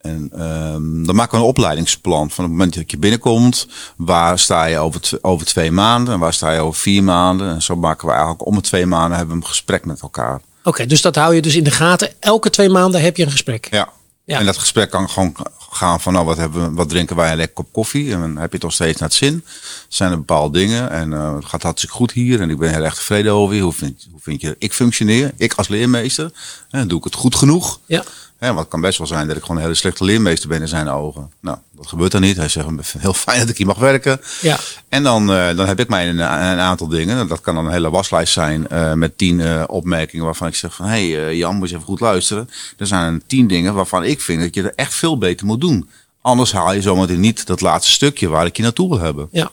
En 0.00 0.42
um, 0.42 1.06
dan 1.06 1.14
maken 1.14 1.38
we 1.38 1.44
een 1.44 1.50
opleidingsplan 1.50 2.30
van 2.30 2.44
het 2.44 2.52
moment 2.52 2.74
dat 2.74 2.90
je 2.90 2.98
binnenkomt. 2.98 3.66
Waar 3.96 4.38
sta 4.38 4.64
je 4.64 4.78
over, 4.78 5.00
over 5.20 5.46
twee 5.46 5.70
maanden 5.70 6.14
en 6.14 6.20
waar 6.20 6.32
sta 6.32 6.52
je 6.52 6.60
over 6.60 6.80
vier 6.80 7.02
maanden. 7.02 7.54
En 7.54 7.62
zo 7.62 7.76
maken 7.76 8.06
we 8.06 8.12
eigenlijk 8.12 8.46
om 8.46 8.54
de 8.54 8.60
twee 8.60 8.86
maanden 8.86 9.16
hebben 9.16 9.36
we 9.36 9.42
een 9.42 9.48
gesprek 9.48 9.84
met 9.84 10.00
elkaar. 10.00 10.40
Oké, 10.64 10.86
dus 10.86 11.02
dat 11.02 11.16
hou 11.16 11.34
je 11.34 11.42
dus 11.42 11.56
in 11.56 11.64
de 11.64 11.70
gaten. 11.70 12.10
Elke 12.18 12.50
twee 12.50 12.68
maanden 12.68 13.00
heb 13.00 13.16
je 13.16 13.24
een 13.24 13.30
gesprek. 13.30 13.68
Ja. 13.70 13.88
Ja. 14.24 14.38
En 14.38 14.44
dat 14.44 14.58
gesprek 14.58 14.90
kan 14.90 15.10
gewoon 15.10 15.36
gaan 15.70 16.00
van 16.00 16.12
nou, 16.12 16.24
wat, 16.24 16.36
hebben 16.36 16.64
we, 16.64 16.74
wat 16.74 16.88
drinken 16.88 17.16
wij 17.16 17.30
een 17.30 17.36
lekker 17.36 17.54
kop 17.54 17.72
koffie. 17.72 18.12
En 18.12 18.20
dan 18.20 18.36
heb 18.36 18.52
je 18.52 18.58
toch 18.58 18.72
steeds 18.72 18.98
naar 18.98 19.08
het 19.08 19.18
zin. 19.18 19.44
Zijn 19.88 20.10
er 20.10 20.16
bepaalde 20.16 20.58
dingen. 20.58 20.90
En 20.90 21.10
uh, 21.10 21.34
het 21.34 21.44
gaat 21.44 21.62
hartstikke 21.62 21.94
goed 21.94 22.12
hier. 22.12 22.40
En 22.40 22.50
ik 22.50 22.58
ben 22.58 22.72
heel 22.72 22.84
erg 22.84 22.94
tevreden 22.94 23.32
over 23.32 23.54
je. 23.54 23.62
Hoe 23.62 23.72
vind, 23.72 24.08
hoe 24.10 24.20
vind 24.20 24.40
je 24.40 24.56
ik 24.58 24.72
functioneer? 24.72 25.32
Ik 25.36 25.54
als 25.54 25.68
leermeester. 25.68 26.32
En 26.70 26.88
doe 26.88 26.98
ik 26.98 27.04
het 27.04 27.14
goed 27.14 27.34
genoeg? 27.34 27.80
Ja. 27.86 28.04
Ja, 28.40 28.46
want 28.46 28.58
het 28.58 28.68
kan 28.68 28.80
best 28.80 28.98
wel 28.98 29.06
zijn 29.06 29.26
dat 29.26 29.36
ik 29.36 29.42
gewoon 29.42 29.56
een 29.56 29.62
hele 29.62 29.74
slechte 29.74 30.04
leermeester 30.04 30.48
ben 30.48 30.60
in 30.60 30.68
zijn 30.68 30.88
ogen. 30.88 31.30
Nou, 31.40 31.58
dat 31.76 31.86
gebeurt 31.86 32.12
dan 32.12 32.20
niet. 32.20 32.36
Hij 32.36 32.48
zegt, 32.48 32.66
heel 32.98 33.12
fijn 33.12 33.40
dat 33.40 33.48
ik 33.48 33.56
hier 33.56 33.66
mag 33.66 33.78
werken. 33.78 34.20
Ja. 34.40 34.58
En 34.88 35.02
dan, 35.02 35.30
uh, 35.30 35.56
dan 35.56 35.66
heb 35.66 35.80
ik 35.80 35.88
mij 35.88 36.08
een, 36.08 36.18
een, 36.18 36.58
aantal 36.58 36.88
dingen. 36.88 37.28
Dat 37.28 37.40
kan 37.40 37.54
dan 37.54 37.66
een 37.66 37.72
hele 37.72 37.90
waslijst 37.90 38.32
zijn 38.32 38.66
uh, 38.72 38.92
met 38.92 39.18
tien 39.18 39.38
uh, 39.38 39.62
opmerkingen 39.66 40.24
waarvan 40.24 40.48
ik 40.48 40.54
zeg 40.54 40.74
van... 40.74 40.86
Hé 40.86 41.10
hey, 41.10 41.36
Jan, 41.36 41.56
moet 41.56 41.68
je 41.68 41.74
even 41.74 41.86
goed 41.86 42.00
luisteren. 42.00 42.50
Er 42.78 42.86
zijn 42.86 43.22
tien 43.26 43.46
dingen 43.46 43.74
waarvan 43.74 44.04
ik 44.04 44.20
vind 44.20 44.40
dat 44.40 44.54
je 44.54 44.62
er 44.62 44.72
echt 44.74 44.94
veel 44.94 45.18
beter 45.18 45.46
moet 45.46 45.60
doen. 45.60 45.88
Anders 46.20 46.52
haal 46.52 46.72
je 46.72 46.82
zometeen 46.82 47.20
niet 47.20 47.46
dat 47.46 47.60
laatste 47.60 47.92
stukje 47.92 48.28
waar 48.28 48.46
ik 48.46 48.56
je 48.56 48.62
naartoe 48.62 48.88
wil 48.88 49.00
hebben. 49.00 49.28
Ja. 49.30 49.50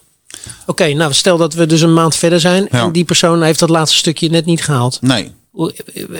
Oké, 0.62 0.62
okay, 0.65 0.94
nou 0.94 1.13
stel 1.13 1.38
dat 1.38 1.53
we 1.53 1.65
dus 1.65 1.82
een 1.82 1.94
maand 1.94 2.15
verder 2.15 2.39
zijn. 2.39 2.67
Ja. 2.72 2.84
En 2.84 2.91
die 2.91 3.06
persoon 3.06 3.44
heeft 3.44 3.60
dat 3.60 3.70
laatste 3.70 3.98
stukje 3.98 4.29
net 4.29 4.46
niet 4.46 4.63
gehaald. 4.63 5.01
Nee. 5.01 5.34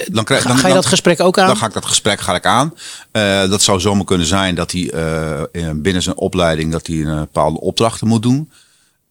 Dan, 0.08 0.24
krijg, 0.24 0.44
dan, 0.44 0.58
ga 0.58 0.68
je 0.68 0.74
dat 0.74 0.86
gesprek 0.86 1.22
ook 1.22 1.38
aan? 1.38 1.48
Dan 1.48 1.58
ga 1.58 1.66
ik 1.66 1.74
dat 1.74 1.86
gesprek 1.86 2.20
ga 2.20 2.36
ik 2.36 2.46
aan. 2.46 2.74
Uh, 3.12 3.50
dat 3.50 3.62
zou 3.62 3.80
zomaar 3.80 4.06
kunnen 4.06 4.28
zijn 4.28 4.56
dat 4.56 4.72
hij 4.72 4.94
uh, 4.94 5.72
binnen 5.76 6.02
zijn 6.02 6.18
opleiding 6.18 6.72
dat 6.72 6.88
hij 6.88 6.96
een 6.96 7.20
bepaalde 7.20 7.60
opdrachten 7.60 8.08
moet 8.08 8.22
doen. 8.22 8.52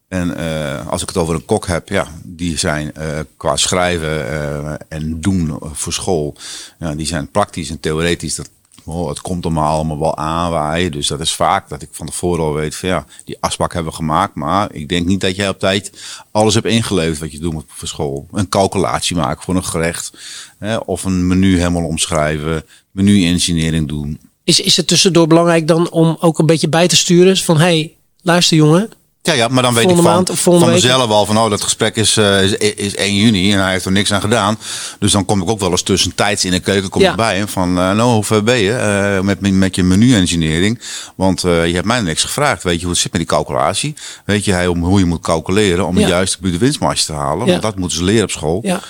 En 0.08 0.40
uh, 0.40 0.86
als 0.88 1.02
ik 1.02 1.08
het 1.08 1.16
over 1.16 1.34
een 1.34 1.44
kok 1.44 1.66
heb, 1.66 1.88
ja, 1.88 2.06
die 2.22 2.58
zijn 2.58 2.92
qua 3.36 3.56
schrijven 3.56 4.88
en 4.88 5.20
doen 5.20 5.58
voor 5.72 5.92
school, 5.92 6.36
ja, 6.78 6.94
die 6.94 7.06
zijn 7.06 7.30
praktisch 7.30 7.70
en 7.70 7.80
theoretisch. 7.80 8.34
Dat, 8.34 8.50
oh, 8.86 9.08
het 9.08 9.20
komt 9.20 9.48
maar 9.48 9.64
allemaal 9.64 9.98
wel 9.98 10.16
aanwaaien. 10.16 10.92
Dus 10.92 11.06
dat 11.06 11.20
is 11.20 11.34
vaak 11.34 11.68
dat 11.68 11.82
ik 11.82 11.88
van 11.92 12.06
tevoren 12.06 12.44
al 12.44 12.54
weet 12.54 12.76
van 12.76 12.88
ja, 12.88 13.04
die 13.24 13.36
afspraak 13.40 13.72
hebben 13.72 13.90
we 13.90 13.98
gemaakt. 13.98 14.34
Maar 14.34 14.72
ik 14.72 14.88
denk 14.88 15.06
niet 15.06 15.20
dat 15.20 15.36
jij 15.36 15.48
op 15.48 15.58
tijd 15.58 15.92
alles 16.30 16.54
hebt 16.54 16.66
ingeleverd 16.66 17.18
wat 17.18 17.32
je 17.32 17.38
doet 17.38 17.64
voor 17.66 17.88
school. 17.88 18.26
Een 18.32 18.48
calculatie 18.48 19.16
maken 19.16 19.42
voor 19.42 19.56
een 19.56 19.64
gerecht. 19.64 20.12
Hè, 20.58 20.76
of 20.76 21.04
een 21.04 21.26
menu 21.26 21.58
helemaal 21.58 21.84
omschrijven. 21.84 22.64
Menu-engineering 22.90 23.88
doen. 23.88 24.20
Is, 24.44 24.60
is 24.60 24.76
het 24.76 24.86
tussendoor 24.86 25.26
belangrijk 25.26 25.68
dan 25.68 25.90
om 25.90 26.16
ook 26.20 26.38
een 26.38 26.46
beetje 26.46 26.68
bij 26.68 26.88
te 26.88 26.96
sturen? 26.96 27.36
Van 27.36 27.58
hey, 27.58 27.94
luister 28.22 28.56
jongen. 28.56 28.90
Ja, 29.26 29.32
ja, 29.32 29.48
maar 29.48 29.62
dan 29.62 29.74
weet 29.74 29.90
ik 29.90 29.96
van, 29.96 30.26
van 30.32 30.70
mezelf 30.70 31.10
al 31.10 31.26
van, 31.26 31.38
oh, 31.38 31.50
dat 31.50 31.62
gesprek 31.62 31.96
is, 31.96 32.16
uh, 32.16 32.42
is, 32.42 32.52
is 32.74 32.94
1 32.94 33.14
juni 33.14 33.52
en 33.52 33.60
hij 33.62 33.72
heeft 33.72 33.84
er 33.84 33.92
niks 33.92 34.12
aan 34.12 34.20
gedaan. 34.20 34.58
Dus 34.98 35.12
dan 35.12 35.24
kom 35.24 35.42
ik 35.42 35.48
ook 35.50 35.60
wel 35.60 35.70
eens 35.70 35.82
tussentijds 35.82 36.44
in 36.44 36.50
de 36.50 36.60
keuken 36.60 36.90
kom 36.90 37.02
Ja. 37.02 37.10
ik 37.10 37.16
bij 37.16 37.36
hem 37.36 37.48
van, 37.48 37.68
uh, 37.68 37.74
nou, 37.92 38.00
hoe 38.12 38.24
ver 38.24 38.42
ben 38.44 38.56
je 38.58 38.70
uh, 39.16 39.20
met, 39.24 39.40
met 39.40 39.76
je 39.76 39.82
menu-engineering? 39.82 40.80
Want 41.14 41.40
je 41.40 41.48
hebt 41.74 41.86
mij 41.86 42.00
niks 42.00 42.22
gevraagd. 42.22 42.62
Weet 42.62 42.76
je 42.76 42.82
hoe 42.82 42.90
het 42.92 43.00
zit 43.00 43.12
met 43.12 43.20
die 43.20 43.30
calculatie? 43.30 43.94
Weet 44.24 44.44
je 44.44 44.52
hij, 44.52 44.66
om, 44.66 44.82
hoe 44.84 44.98
je 44.98 45.04
moet 45.04 45.20
calculeren 45.22 45.86
om 45.86 45.98
Ja. 45.98 46.04
de 46.06 46.12
juiste 46.12 46.38
winstmarge 46.58 47.04
te 47.04 47.12
halen? 47.12 47.44
Ja. 47.46 47.50
Want 47.50 47.62
dat 47.62 47.76
moeten 47.76 47.98
ze 47.98 48.04
leren 48.04 48.22
op 48.24 48.30
school. 48.30 48.60
Ja. 48.62 48.80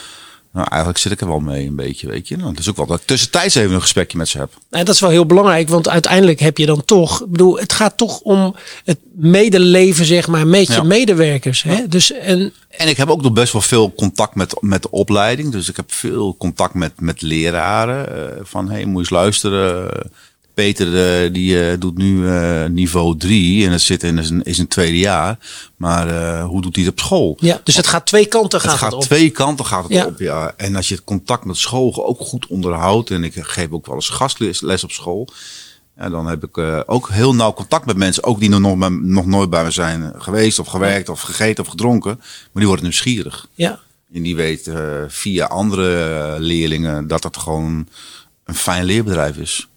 Nou, 0.57 0.69
eigenlijk 0.69 0.99
zit 1.01 1.13
ik 1.13 1.21
er 1.21 1.27
wel 1.29 1.41
mee 1.41 1.67
een 1.67 1.77
beetje, 1.77 2.07
weet 2.09 2.29
je. 2.29 2.37
Nou, 2.37 2.51
het 2.51 2.59
is 2.59 2.69
ook 2.69 2.77
wel 2.77 2.87
dat 2.87 3.01
ik 3.01 3.07
tussentijds 3.07 3.55
even 3.55 3.75
een 3.75 3.81
gesprekje 3.81 4.19
met 4.19 4.29
ze 4.29 4.39
heb. 4.39 4.51
Nou, 4.71 4.85
dat 4.85 4.95
is 4.95 5.01
wel 5.01 5.11
heel 5.11 5.27
belangrijk, 5.27 5.69
want 5.69 5.89
uiteindelijk 5.89 6.41
heb 6.41 6.59
je 6.59 6.67
dan 6.67 6.85
toch, 6.85 7.21
ik 7.23 7.31
bedoel, 7.31 7.59
het 7.59 7.73
gaat 7.73 7.97
toch 7.97 8.21
om 8.21 8.55
het 8.85 8.99
medeleven, 9.15 10.05
zeg 10.05 10.29
maar, 10.29 10.47
met 10.47 10.67
je 10.67 10.73
Ja. 10.73 10.83
medewerkers. 10.83 11.63
Hè? 11.63 11.89
Dus 11.89 12.13
en 12.13 12.53
En 12.69 12.89
ik 12.89 12.97
heb 12.97 13.09
ook 13.09 13.23
nog 13.23 13.33
best 13.33 13.53
wel 13.53 13.63
veel 13.63 13.93
contact 13.95 14.35
met, 14.35 14.55
met 14.61 14.83
de 14.83 14.91
opleiding. 14.91 15.53
Dus 15.53 15.69
ik 15.69 15.77
heb 15.77 15.93
veel 15.93 16.37
contact 16.39 16.75
met, 16.75 16.93
met 17.01 17.23
leraren. 17.23 18.37
eh, 18.37 18.41
van, 18.45 18.71
hey, 18.71 18.85
moet 18.85 18.93
je 18.93 18.99
eens 18.99 19.11
luisteren. 19.11 19.91
Peter 20.57 21.23
eh, 21.25 21.33
die 21.33 21.71
eh, 21.71 21.79
doet 21.79 21.99
nu 21.99 22.29
eh, 22.29 22.65
niveau 22.65 23.17
3 23.17 23.67
en 23.67 23.73
het 23.73 23.81
zit 23.81 24.03
in 24.03 24.43
is 24.43 24.59
een 24.59 24.69
tweede 24.69 24.99
jaar. 24.99 25.39
Maar 25.77 26.41
hoe 26.41 26.63
doet 26.63 26.77
hij 26.77 26.85
het 26.85 26.93
op 26.93 26.99
school? 26.99 27.37
ja, 27.41 27.61
dus 27.65 27.77
het 27.77 27.87
gaat 27.87 28.07
twee 28.07 28.27
kanten 28.27 28.61
gaat 28.61 28.71
het 28.71 28.81
gaat 28.81 28.93
op. 28.93 29.03
twee 29.03 29.31
kanten 29.31 29.65
gaat 29.65 29.83
het 29.83 29.93
Ja. 29.93 30.07
op, 30.07 30.19
ja. 30.19 30.55
En 30.57 30.77
als 30.77 30.89
je 30.89 30.95
het 30.95 31.05
contact 31.05 31.45
met 31.45 31.57
school 31.57 32.07
ook 32.07 32.21
goed 32.21 32.47
onderhoudt... 32.47 33.11
en 33.11 33.25
ik 33.25 33.33
geef 33.37 33.71
ook 33.71 33.87
wel 33.87 33.95
eens 33.95 34.09
gastles 34.09 34.61
les 34.61 34.85
op 34.85 34.91
school... 34.91 35.29
Ja, 35.97 36.09
dan 36.09 36.27
heb 36.27 36.45
ik 36.45 36.59
ook 36.87 37.09
heel 37.11 37.35
nauw 37.35 37.53
contact 37.53 37.87
met 37.87 37.97
mensen. 37.97 38.25
Ook 38.25 38.41
die 38.41 38.49
nog, 38.49 38.91
nog, 39.01 39.27
nooit 39.27 39.51
bij 39.51 39.65
me 39.65 39.71
zijn 39.71 40.13
geweest 40.17 40.59
of 40.59 40.67
gewerkt 40.67 41.09
of 41.09 41.21
gegeten 41.21 41.65
of 41.65 41.71
gedronken. 41.71 42.17
Maar 42.17 42.27
die 42.53 42.67
worden 42.67 42.85
nieuwsgierig. 42.85 43.47
Ja. 43.55 43.81
En 44.13 44.23
die 44.23 44.37
weet 44.37 44.71
via 45.09 45.47
andere 45.47 46.37
leerlingen 46.39 47.07
dat 47.07 47.23
het 47.23 47.37
gewoon 47.37 47.89
een 48.45 48.55
fijn 48.55 48.85
leerbedrijf 48.85 49.37
is. 49.37 49.69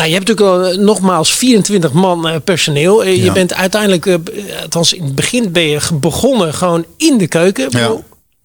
Nou, 0.00 0.12
je 0.12 0.18
hebt 0.18 0.28
natuurlijk 0.28 0.76
eh, 0.76 0.84
nogmaals 0.84 1.34
24 1.34 1.92
man 1.92 2.28
eh, 2.28 2.36
personeel. 2.44 3.04
Eh, 3.04 3.24
Je 3.24 3.32
bent 3.32 3.54
uiteindelijk, 3.54 4.18
althans 4.62 4.92
in 4.92 5.04
het 5.04 5.14
begin 5.14 5.52
ben 5.52 5.62
je 5.62 5.80
begonnen 5.94 6.54
gewoon 6.54 6.84
in 6.96 7.18
de 7.18 7.26
keuken. 7.26 7.66
Ja. 7.70 7.92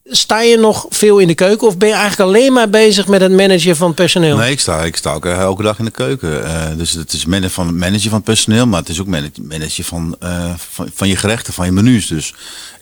Sta 0.06 0.42
je 0.42 0.58
nog 0.58 0.86
veel 0.90 1.20
in 1.20 1.28
de 1.28 1.34
keuken 1.36 1.68
of 1.68 1.78
ben 1.78 1.88
je 1.88 1.96
eigenlijk 1.96 2.30
alleen 2.30 2.54
maar 2.54 2.70
bezig 2.70 3.08
met 3.08 3.22
het 3.22 3.32
managen 3.32 3.76
van 3.76 3.88
het 3.88 3.96
personeel? 3.96 4.38
Nee, 4.38 4.52
ik 4.52 4.60
sta, 4.60 4.84
ik 4.84 4.96
sta 4.96 5.14
ook 5.14 5.26
elke 5.26 5.64
dag 5.64 5.80
in 5.80 5.86
de 5.86 5.92
keuken. 5.92 6.44
Dus 6.78 6.92
het 6.92 7.14
is 7.14 7.26
managen 7.26 7.52
van, 7.52 7.78
managen 7.78 8.10
van 8.10 8.14
het 8.14 8.24
personeel, 8.24 8.68
maar 8.68 8.80
het 8.80 8.90
is 8.90 9.00
ook 9.00 9.08
managen, 9.08 9.48
managen 9.48 9.84
van, 9.84 10.16
van, 10.72 10.90
van 10.94 11.08
je 11.08 11.16
gerechten, 11.16 11.54
van 11.54 11.66
je 11.66 11.72
menus. 11.72 12.08
Dus 12.08 12.34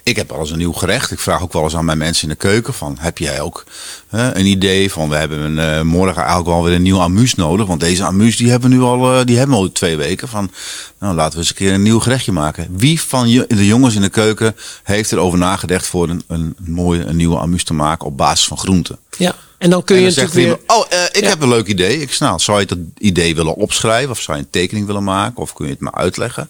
ik 0.03 0.15
heb 0.15 0.29
wel 0.29 0.39
eens 0.39 0.51
een 0.51 0.57
nieuw 0.57 0.73
gerecht. 0.73 1.11
Ik 1.11 1.19
vraag 1.19 1.41
ook 1.41 1.53
wel 1.53 1.63
eens 1.63 1.75
aan 1.75 1.85
mijn 1.85 1.97
mensen 1.97 2.23
in 2.23 2.29
de 2.29 2.35
keuken 2.35 2.73
van, 2.73 2.97
heb 2.99 3.17
jij 3.17 3.41
ook 3.41 3.63
een 4.09 4.45
idee 4.45 4.91
van, 4.91 5.09
we 5.09 5.15
hebben 5.15 5.39
een, 5.39 5.59
eh, 5.59 5.81
morgen 5.81 6.15
eigenlijk 6.21 6.47
wel 6.47 6.63
weer 6.63 6.73
een 6.75 6.81
nieuw 6.81 6.99
amuus 6.99 7.35
nodig. 7.35 7.67
Want 7.67 7.79
deze 7.79 8.03
amuus 8.03 8.37
die 8.37 8.49
hebben 8.49 8.69
we 8.69 8.75
nu 8.75 8.81
al, 8.81 9.13
eh, 9.19 9.25
die 9.25 9.37
hebben 9.37 9.55
we 9.55 9.61
al 9.61 9.71
twee 9.71 9.97
weken. 9.97 10.27
Van, 10.27 10.51
nou 10.99 11.15
laten 11.15 11.33
we 11.33 11.37
eens 11.39 11.49
een 11.49 11.55
keer 11.55 11.73
een 11.73 11.81
nieuw 11.81 11.99
gerechtje 11.99 12.31
maken. 12.31 12.67
Wie 12.71 13.01
van 13.01 13.29
je, 13.29 13.45
de 13.47 13.65
jongens 13.65 13.95
in 13.95 14.01
de 14.01 14.09
keuken 14.09 14.55
heeft 14.83 15.11
erover 15.11 15.39
nagedacht 15.39 15.85
voor 15.85 16.09
een, 16.09 16.23
een 16.27 16.55
mooie, 16.57 17.03
een 17.03 17.15
nieuwe 17.15 17.37
amuus 17.39 17.63
te 17.63 17.73
maken 17.73 18.07
op 18.07 18.17
basis 18.17 18.47
van 18.47 18.57
groenten? 18.57 18.99
Ja. 19.17 19.35
En 19.57 19.69
dan 19.69 19.83
kun 19.83 19.95
En 19.95 20.01
je 20.01 20.11
dan 20.13 20.23
natuurlijk 20.23 20.59
weer... 20.65 20.77
oh, 20.77 20.85
eh, 20.89 21.03
ik 21.11 21.23
Ja. 21.23 21.29
heb 21.29 21.41
een 21.41 21.49
leuk 21.49 21.67
idee. 21.67 22.01
Ik 22.01 22.11
snap, 22.13 22.41
zou 22.41 22.59
je 22.59 22.65
dat 22.65 22.77
idee 22.97 23.35
willen 23.35 23.55
opschrijven? 23.55 24.09
Of 24.11 24.21
zou 24.21 24.37
je 24.37 24.43
een 24.43 24.49
tekening 24.49 24.85
willen 24.85 25.03
maken? 25.03 25.41
Of 25.41 25.53
kun 25.53 25.65
je 25.65 25.71
het 25.71 25.79
maar 25.81 25.93
uitleggen? 25.95 26.49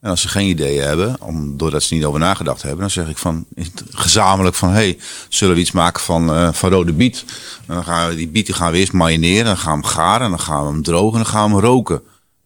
En 0.00 0.10
als 0.10 0.20
ze 0.20 0.28
geen 0.28 0.48
idee 0.48 0.80
hebben, 0.80 1.16
om, 1.20 1.56
doordat 1.56 1.82
ze 1.82 1.94
niet 1.94 2.04
over 2.04 2.20
nagedacht 2.20 2.62
hebben, 2.62 2.80
dan 2.80 2.90
zeg 2.90 3.08
ik 3.08 3.18
van 3.18 3.46
gezamenlijk 3.90 4.56
van 4.56 4.70
hey, 4.70 4.98
zullen 5.28 5.54
we 5.54 5.60
iets 5.60 5.72
maken 5.72 6.02
van, 6.02 6.32
eh, 6.34 6.52
van 6.52 6.70
rode 6.70 6.92
biet? 6.92 7.24
En 7.66 7.74
dan 7.74 7.84
gaan 7.84 8.08
we 8.08 8.16
die 8.16 8.28
biet 8.28 8.46
die 8.46 8.54
gaan 8.54 8.72
we 8.72 8.78
eerst 8.78 8.92
marineren, 8.92 9.44
dan 9.44 9.56
gaan 9.56 9.80
we 9.80 9.86
hem 9.86 9.96
garen, 9.96 10.24
en 10.24 10.30
dan 10.30 10.40
gaan 10.40 10.66
we 10.66 10.72
hem 10.72 10.82
drogen 10.82 11.18
en 11.18 11.24
dan 11.24 11.32
gaan 11.32 11.48
we 11.48 11.56
hem 11.56 11.64
roken. 11.64 12.02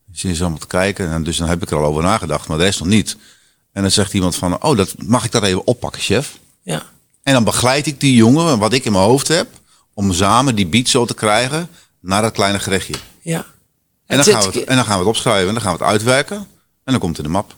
Dus 0.07 0.25
is 0.25 0.41
allemaal 0.41 0.59
te 0.59 0.67
kijken. 0.67 1.11
En 1.11 1.23
dus 1.23 1.37
dan 1.37 1.49
heb 1.49 1.63
ik 1.63 1.71
er 1.71 1.77
al 1.77 1.85
over 1.85 2.03
nagedacht, 2.03 2.49
maar 2.49 2.59
de 2.59 2.65
rest 2.65 2.79
nog 2.79 2.89
niet. 2.89 3.17
En 3.73 3.83
dan 3.83 3.91
zegt 3.91 4.15
iemand 4.15 4.37
van, 4.37 4.63
oh, 4.63 4.77
dat, 4.77 4.95
mag 5.07 5.25
ik 5.25 5.33
dat 5.33 5.43
even 5.43 5.67
oppakken, 5.67 6.01
chef? 6.01 6.39
Ja. 6.63 6.83
En 7.23 7.33
dan 7.33 7.45
begeleid 7.45 7.87
ik 7.87 8.01
die 8.01 8.15
jongen, 8.15 8.59
wat 8.59 8.73
ik 8.73 8.85
in 8.85 8.93
mijn 8.93 9.05
hoofd 9.05 9.29
heb, 9.29 9.49
om 9.95 10.13
samen 10.13 10.55
die 10.55 10.67
beat 10.67 10.89
zo 10.89 11.05
te 11.05 11.15
krijgen 11.15 11.69
naar 12.01 12.23
dat 12.23 12.33
kleine 12.33 12.59
gerechtje. 12.59 12.95
ja. 13.23 13.47
En 14.07 14.17
dan, 14.17 14.27
gaan 14.27 14.53
we 14.53 14.59
het, 14.59 14.69
en 14.69 14.77
dan 14.77 14.85
gaan 14.85 14.99
we 14.99 14.99
het 14.99 15.09
opschrijven 15.09 15.49
en 15.49 15.55
dan 15.55 15.63
gaan 15.63 15.73
we 15.73 15.79
het 15.79 15.93
uitwerken. 15.93 16.47
En 16.85 16.93
dan 16.93 16.99
komt 16.99 17.17
het 17.17 17.27
in 17.27 17.33
de 17.33 17.39
map. 17.39 17.51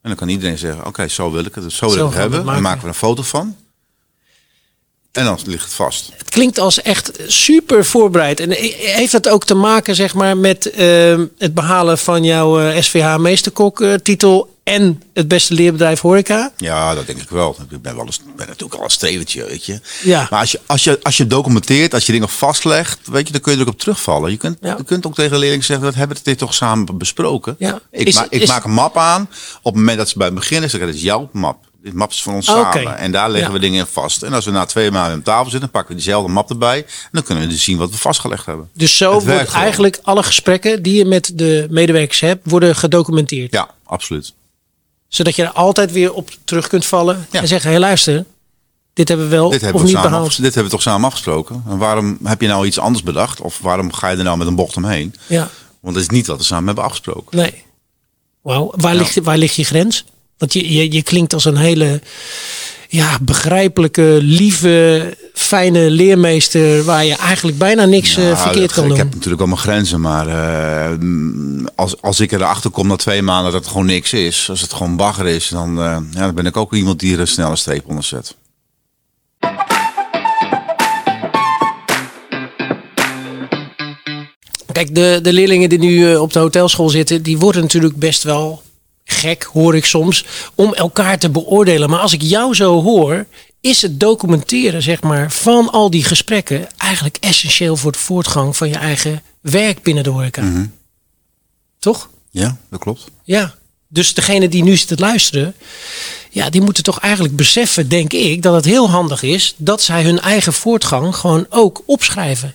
En 0.00 0.08
dan 0.08 0.16
kan 0.16 0.28
iedereen 0.28 0.58
zeggen, 0.58 0.86
oké, 0.86 1.08
zo 1.08 1.30
wil 1.30 1.44
ik 1.44 1.54
het, 1.54 1.72
zo 1.72 1.86
wil 1.86 1.94
Zo 1.96 2.06
ik 2.06 2.12
het 2.12 2.20
hebben. 2.20 2.44
Dan 2.44 2.62
maken 2.62 2.82
we 2.82 2.88
een 2.88 2.94
foto 2.94 3.22
van. 3.22 3.56
En 5.12 5.24
dan 5.24 5.38
ligt 5.44 5.64
het 5.64 5.72
vast. 5.74 6.10
Het 6.16 6.30
klinkt 6.30 6.58
als 6.58 6.82
echt 6.82 7.10
super 7.26 7.84
voorbereid. 7.84 8.40
En 8.40 8.50
heeft 8.50 9.12
dat 9.12 9.28
ook 9.28 9.44
te 9.44 9.54
maken 9.54 9.94
zeg 9.94 10.14
maar, 10.14 10.36
met 10.36 10.72
uh, 10.78 11.20
het 11.38 11.54
behalen 11.54 11.98
van 11.98 12.24
jouw 12.24 12.60
uh, 12.62 12.80
SVH 12.82 13.16
Meesterkok-titel 13.16 14.56
en 14.64 15.02
het 15.14 15.28
beste 15.28 15.54
leerbedrijf 15.54 16.00
horeca? 16.00 16.52
Ja, 16.56 16.94
dat 16.94 17.06
denk 17.06 17.20
ik 17.20 17.28
wel. 17.30 17.56
Ik 17.70 17.82
ben, 17.82 17.96
wel 17.96 18.04
eens, 18.06 18.20
ben 18.36 18.46
natuurlijk 18.46 18.74
al 18.78 18.84
een 18.84 18.90
strevertje, 18.90 19.44
weet 19.44 19.64
je. 19.64 19.80
Ja. 20.02 20.26
Maar 20.30 20.40
als 20.40 20.50
je, 20.52 20.60
als, 20.66 20.84
je, 20.84 20.98
als 21.02 21.16
je 21.16 21.26
documenteert, 21.26 21.94
als 21.94 22.06
je 22.06 22.12
dingen 22.12 22.28
vastlegt, 22.28 22.98
weet 23.04 23.26
je, 23.26 23.32
dan 23.32 23.40
kun 23.40 23.52
je 23.52 23.58
er 23.58 23.66
ook 23.66 23.72
op 23.72 23.78
terugvallen. 23.80 24.30
Je 24.30 24.36
kunt, 24.36 24.58
Ja. 24.60 24.74
je 24.76 24.84
kunt 24.84 25.06
ook 25.06 25.14
tegen 25.14 25.38
leerlingen 25.38 25.64
zeggen, 25.64 25.84
dat 25.86 25.94
hebben 25.94 26.16
we 26.16 26.22
dit 26.24 26.38
toch 26.38 26.54
samen 26.54 26.98
besproken. 26.98 27.54
Ja. 27.58 27.80
Ik, 27.90 28.06
Is- 28.06 28.14
ma- 28.14 28.26
ik 28.28 28.42
is- 28.42 28.48
maak 28.48 28.64
een 28.64 28.70
map 28.70 28.96
aan. 28.96 29.22
Op 29.62 29.64
het 29.72 29.74
moment 29.74 29.98
dat 29.98 30.08
ze 30.08 30.16
bij 30.18 30.26
het 30.26 30.34
beginnen, 30.36 30.70
zeg 30.70 30.80
ik, 30.80 30.86
dit 30.86 30.94
is 30.96 31.02
jouw 31.02 31.28
map. 31.32 31.56
Dit 31.82 31.92
map 31.94 32.10
is 32.10 32.22
van 32.22 32.34
ons 32.34 32.48
Oké. 32.48 32.60
samen. 32.72 32.96
En 32.98 33.12
daar 33.12 33.30
leggen 33.30 33.48
Ja. 33.48 33.54
we 33.54 33.60
dingen 33.62 33.78
in 33.80 33.86
vast. 33.86 34.22
En 34.22 34.32
als 34.32 34.44
we 34.44 34.50
na 34.50 34.64
twee 34.64 34.90
maanden 34.90 35.12
aan 35.12 35.22
tafel 35.22 35.50
zitten, 35.50 35.70
pakken 35.70 35.90
we 35.90 35.96
diezelfde 36.02 36.32
map 36.32 36.50
erbij. 36.50 36.78
En 36.78 37.08
dan 37.12 37.22
kunnen 37.22 37.44
we 37.44 37.50
dus 37.50 37.64
zien 37.64 37.78
wat 37.78 37.90
we 37.90 37.96
vastgelegd 37.98 38.46
hebben. 38.46 38.70
Dus 38.74 38.96
zo 38.96 39.14
Het 39.14 39.24
wordt 39.24 39.40
gewoon. 39.48 39.62
eigenlijk 39.62 39.98
alle 40.02 40.22
gesprekken 40.22 40.82
die 40.82 40.94
je 40.94 41.04
met 41.04 41.32
de 41.34 41.66
medewerkers 41.70 42.20
hebt, 42.20 42.50
worden 42.50 42.76
gedocumenteerd. 42.76 43.52
Ja, 43.52 43.68
absoluut. 43.84 44.32
Zodat 45.08 45.36
je 45.36 45.42
er 45.42 45.50
altijd 45.52 45.92
weer 45.92 46.12
op 46.12 46.30
terug 46.44 46.68
kunt 46.68 46.86
vallen 46.86 47.26
Ja. 47.30 47.40
en 47.40 47.48
zeggen, 47.48 47.70
hé 47.70 47.78
luister, 47.78 48.24
dit 48.92 49.08
hebben 49.08 49.28
we 49.28 49.36
wel 49.36 49.48
Dit 49.50 49.58
of 49.58 49.64
hebben, 49.64 49.82
we 49.82 49.88
niet 49.92 50.02
behaald. 50.02 50.36
dit 50.36 50.44
hebben 50.44 50.64
we 50.64 50.70
toch 50.70 50.82
samen 50.82 51.06
afgesproken? 51.06 51.64
En 51.68 51.78
waarom 51.78 52.18
heb 52.24 52.40
je 52.40 52.46
nou 52.48 52.66
iets 52.66 52.78
anders 52.78 53.04
bedacht? 53.04 53.40
Of 53.40 53.58
waarom 53.58 53.92
ga 53.92 54.08
je 54.08 54.16
er 54.16 54.24
nou 54.24 54.38
met 54.38 54.46
een 54.46 54.54
bocht 54.54 54.76
omheen? 54.76 55.14
Ja, 55.26 55.48
Want 55.80 55.94
dat 55.94 56.02
is 56.02 56.10
niet 56.10 56.26
wat 56.26 56.38
we 56.38 56.44
samen 56.44 56.66
hebben 56.66 56.84
afgesproken. 56.84 57.36
nee. 57.38 57.64
Wauw, 58.42 58.72
waar, 58.76 58.92
Ja. 58.92 58.98
ligt, 58.98 59.20
waar 59.22 59.38
ligt 59.38 59.54
je 59.54 59.64
grens? 59.64 60.04
Want 60.42 60.54
je, 60.54 60.72
je, 60.72 60.92
je 60.92 61.02
klinkt 61.02 61.34
als 61.34 61.44
een 61.44 61.56
hele 61.56 62.00
ja, 62.88 63.18
begrijpelijke, 63.20 64.18
lieve, 64.20 65.16
fijne 65.34 65.90
leermeester 65.90 66.84
waar 66.84 67.04
je 67.04 67.16
eigenlijk 67.16 67.58
bijna 67.58 67.84
niks 67.84 68.16
eh, 68.16 68.40
verkeerd 68.42 68.72
kan 68.72 68.82
ik 68.82 68.88
doen. 68.88 68.98
heb 68.98 69.14
natuurlijk 69.14 69.40
al 69.40 69.46
mijn 69.46 69.58
grenzen, 69.58 70.00
maar 70.00 70.26
eh, 70.26 70.98
als, 71.74 72.02
als 72.02 72.20
ik 72.20 72.32
erachter 72.32 72.70
kom 72.70 72.86
na 72.86 72.96
twee 72.96 73.22
maanden 73.22 73.52
dat 73.52 73.60
het 73.60 73.70
gewoon 73.70 73.86
niks 73.86 74.12
is, 74.12 74.46
als 74.50 74.60
het 74.60 74.72
gewoon 74.72 74.96
bagger 74.96 75.26
is, 75.26 75.48
dan, 75.48 75.78
eh, 75.78 75.96
ja, 76.12 76.20
dan 76.20 76.34
ben 76.34 76.46
ik 76.46 76.56
ook 76.56 76.74
iemand 76.74 77.00
die 77.00 77.14
er 77.14 77.20
een 77.20 77.28
snelle 77.28 77.56
streep 77.56 77.84
onder 77.86 78.04
zet. 78.04 78.36
Kijk, 84.72 84.94
de, 84.94 85.18
de 85.22 85.32
leerlingen 85.32 85.68
die 85.68 85.78
nu 85.78 86.16
op 86.16 86.32
de 86.32 86.38
hotelschool 86.38 86.88
zitten, 86.88 87.22
die 87.22 87.38
worden 87.38 87.62
natuurlijk 87.62 87.96
best 87.96 88.22
wel 88.22 88.62
gek, 89.12 89.42
hoor 89.42 89.76
ik 89.76 89.84
soms, 89.84 90.24
om 90.54 90.74
elkaar 90.74 91.18
te 91.18 91.30
beoordelen. 91.30 91.90
Maar 91.90 92.00
als 92.00 92.12
ik 92.12 92.22
jou 92.22 92.54
zo 92.54 92.82
hoor, 92.82 93.26
is 93.60 93.82
het 93.82 94.00
documenteren 94.00 94.82
zeg 94.82 95.02
maar, 95.02 95.32
van 95.32 95.70
al 95.70 95.90
die 95.90 96.04
gesprekken 96.04 96.66
eigenlijk 96.76 97.16
essentieel 97.20 97.76
voor 97.76 97.92
de 97.92 97.98
voortgang 97.98 98.56
van 98.56 98.68
je 98.68 98.76
eigen 98.76 99.22
werk 99.40 99.82
binnen 99.82 100.04
de 100.04 100.10
horeca. 100.10 100.42
Mhm. 100.42 100.66
Toch? 101.78 102.10
Ja, 102.30 102.56
dat 102.70 102.80
klopt. 102.80 103.04
Ja. 103.24 103.54
Dus 103.88 104.14
degene 104.14 104.48
die 104.48 104.62
nu 104.62 104.76
zit 104.76 104.88
te 104.88 104.96
luisteren, 104.96 105.54
ja, 106.30 106.50
die 106.50 106.60
moeten 106.60 106.82
toch 106.82 107.00
eigenlijk 107.00 107.36
beseffen, 107.36 107.88
denk 107.88 108.12
ik, 108.12 108.42
dat 108.42 108.54
het 108.54 108.64
heel 108.64 108.90
handig 108.90 109.22
is 109.22 109.54
dat 109.56 109.82
zij 109.82 110.02
hun 110.02 110.20
eigen 110.20 110.52
voortgang 110.52 111.16
gewoon 111.16 111.46
ook 111.48 111.82
opschrijven. 111.86 112.54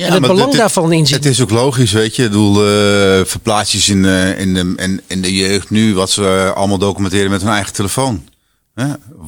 Ja, 0.00 0.06
en 0.06 0.12
het 0.12 0.22
belang 0.22 0.50
dit- 0.50 0.58
daarvan 0.60 0.92
inzien. 0.92 1.16
Het 1.16 1.24
is 1.26 1.40
ook 1.40 1.50
logisch, 1.50 1.92
weet 1.92 2.16
je. 2.16 2.22
Ik 2.24 2.28
bedoel, 2.30 2.54
verplaats 3.26 3.70
je 3.72 3.76
eens 3.76 3.88
in, 3.88 4.04
eh, 4.04 4.38
in, 4.38 4.54
de, 4.54 4.72
in, 4.76 5.00
in 5.06 5.22
de 5.22 5.34
jeugd 5.34 5.70
nu 5.70 5.94
wat 5.94 6.10
ze 6.10 6.26
eh, 6.26 6.52
allemaal 6.56 6.78
documenteren 6.78 7.30
met 7.30 7.42
hun 7.42 7.50
eigen 7.50 7.72
telefoon. 7.72 8.28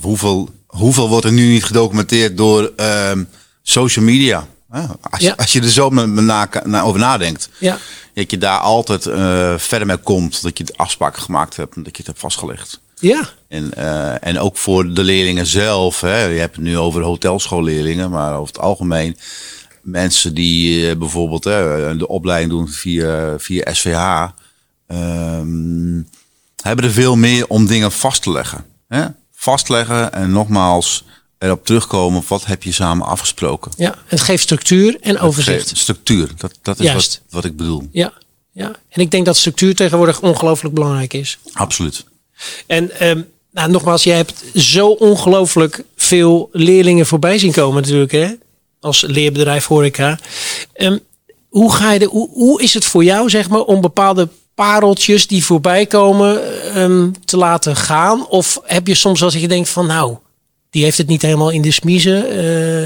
Hoeveel, 0.00 0.48
hoeveel 0.66 1.08
wordt 1.08 1.24
er 1.26 1.32
nu 1.32 1.48
niet 1.48 1.64
gedocumenteerd 1.64 2.36
door 2.36 2.72
ehm, 2.76 3.24
social 3.62 4.04
media? 4.04 4.46
Als, 4.70 5.20
je- 5.20 5.24
Ja. 5.26 5.34
als 5.36 5.52
je 5.52 5.60
er 5.60 5.70
zo 5.70 5.90
me- 5.90 6.06
me 6.06 6.20
na, 6.20 6.48
na- 6.64 6.82
over 6.82 7.00
nadenkt. 7.00 7.48
Ja. 7.58 7.78
Dat 8.14 8.30
je 8.30 8.38
daar 8.38 8.58
altijd 8.58 9.02
verder 9.62 9.86
mee 9.86 9.96
komt. 9.96 10.42
Dat 10.42 10.58
je 10.58 10.64
de 10.64 10.74
afspraken 10.76 11.22
gemaakt 11.22 11.56
hebt 11.56 11.76
en 11.76 11.82
dat 11.82 11.92
je 11.92 11.98
het 11.98 12.06
hebt 12.06 12.18
vastgelegd. 12.20 12.80
Ja. 13.00 13.28
En, 13.48 13.72
en 14.22 14.38
ook 14.38 14.56
voor 14.56 14.94
de 14.94 15.02
leerlingen 15.02 15.46
zelf. 15.46 16.00
Hè. 16.00 16.24
Je 16.24 16.38
hebt 16.40 16.56
het 16.56 16.64
nu 16.64 16.78
over 16.78 17.02
hotelschoolleerlingen, 17.02 18.10
maar 18.10 18.34
over 18.36 18.54
het 18.54 18.62
algemeen 18.62 19.16
mensen 19.82 20.34
die 20.34 20.88
eh, 20.90 20.96
bijvoorbeeld 20.96 21.44
hè, 21.44 21.96
de 21.96 22.08
opleiding 22.08 22.50
doen 22.50 22.68
via, 22.68 23.38
via 23.38 23.74
SVH. 23.74 24.26
ehm, 24.86 26.00
hebben 26.62 26.84
er 26.84 26.90
veel 26.90 27.16
meer 27.16 27.46
om 27.48 27.66
dingen 27.66 27.92
vast 27.92 28.22
te 28.22 28.30
leggen. 28.32 28.64
Hè. 28.88 29.04
Vastleggen 29.34 30.12
en 30.12 30.30
nogmaals 30.32 31.04
erop 31.38 31.66
terugkomen. 31.66 32.22
Wat 32.28 32.44
heb 32.46 32.62
je 32.62 32.72
samen 32.72 33.06
afgesproken? 33.06 33.72
Ja, 33.76 33.94
het 34.06 34.20
geeft 34.20 34.42
structuur 34.42 34.96
en 35.00 35.18
overzicht. 35.18 35.76
Structuur, 35.78 36.30
dat, 36.36 36.58
dat 36.62 36.78
is 36.78 36.86
Juist. 36.86 37.20
wat, 37.24 37.32
wat 37.32 37.44
ik 37.44 37.56
bedoel. 37.56 37.88
Ja, 37.92 38.12
ja. 38.52 38.72
En 38.88 39.00
ik 39.00 39.10
denk 39.10 39.26
dat 39.26 39.36
structuur 39.36 39.74
tegenwoordig 39.74 40.20
ongelooflijk 40.20 40.74
belangrijk 40.74 41.12
is. 41.12 41.38
Absoluut. 41.52 42.04
En 42.66 43.00
ehm, 43.00 43.20
nou, 43.52 43.70
nogmaals, 43.70 44.02
jij 44.04 44.16
hebt 44.16 44.44
zo 44.54 44.88
ongelooflijk 44.88 45.84
veel 45.96 46.48
leerlingen 46.52 47.06
voorbij 47.06 47.38
zien 47.38 47.52
komen 47.52 47.82
natuurlijk, 47.82 48.12
hè? 48.12 48.32
Als 48.82 49.02
leerbedrijf 49.06 49.66
horeca. 49.66 50.18
Ehm, 50.72 50.98
hoe, 51.48 51.72
ga 51.72 51.92
je 51.92 51.98
de, 51.98 52.04
hoe, 52.04 52.28
hoe 52.32 52.62
is 52.62 52.74
het 52.74 52.84
voor 52.84 53.04
jou, 53.04 53.30
zeg 53.30 53.48
maar, 53.48 53.60
om 53.60 53.80
bepaalde 53.80 54.28
pareltjes 54.54 55.26
die 55.26 55.44
voorbij 55.44 55.86
komen 55.86 56.62
ehm, 56.74 57.10
te 57.24 57.36
laten 57.36 57.76
gaan? 57.76 58.26
Of 58.28 58.60
heb 58.64 58.86
je 58.86 58.94
soms 58.94 59.22
als 59.22 59.34
je 59.34 59.48
denkt 59.48 59.68
van, 59.68 59.86
nou, 59.86 60.16
die 60.70 60.82
heeft 60.84 60.98
het 60.98 61.06
niet 61.06 61.22
helemaal 61.22 61.50
in 61.50 61.62
de 61.62 61.70
smiezen? 61.70 62.30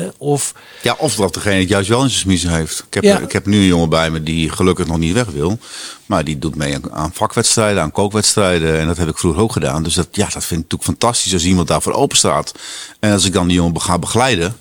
eh, 0.03 0.09
of 0.19 0.55
Ja, 0.83 0.97
of 0.99 1.15
dat 1.15 1.35
degene 1.35 1.61
het 1.61 1.69
juist 1.69 1.89
wel 1.89 2.03
in 2.03 2.09
zijn 2.09 2.21
smiezen 2.21 2.51
heeft. 2.51 2.85
Ik 2.87 2.95
heb, 2.95 3.03
Ja. 3.05 3.19
ik 3.19 3.33
heb 3.33 3.47
nu 3.47 3.59
een 3.59 3.67
jongen 3.67 3.89
bij 3.89 4.11
me 4.11 4.23
die 4.23 4.51
gelukkig 4.51 4.87
nog 4.87 4.99
niet 4.99 5.13
weg 5.15 5.27
wil. 5.27 5.59
Maar 6.07 6.25
die 6.25 6.39
doet 6.39 6.55
mee 6.55 6.77
aan- 6.91 7.11
vakwedstrijden, 7.15 7.83
aan 7.83 7.93
kookwedstrijden. 7.93 8.79
En 8.79 8.87
dat 8.87 8.97
heb 8.97 9.09
ik 9.09 9.19
vroeger 9.19 9.43
ook 9.43 9.53
gedaan. 9.53 9.83
Dus 9.83 9.95
dat, 9.95 10.09
ja, 10.13 10.25
dat 10.25 10.33
vind 10.33 10.51
ik 10.51 10.71
natuurlijk 10.71 10.83
fantastisch 10.83 11.33
als 11.33 11.45
iemand 11.45 11.69
daarvoor 11.69 11.93
open 11.93 12.17
staat. 12.17 12.53
En 13.01 13.13
als 13.13 13.25
ik 13.25 13.33
dan 13.33 13.47
die 13.47 13.57
jongen 13.57 13.81
ga 13.81 13.99
begeleiden. 13.99 14.57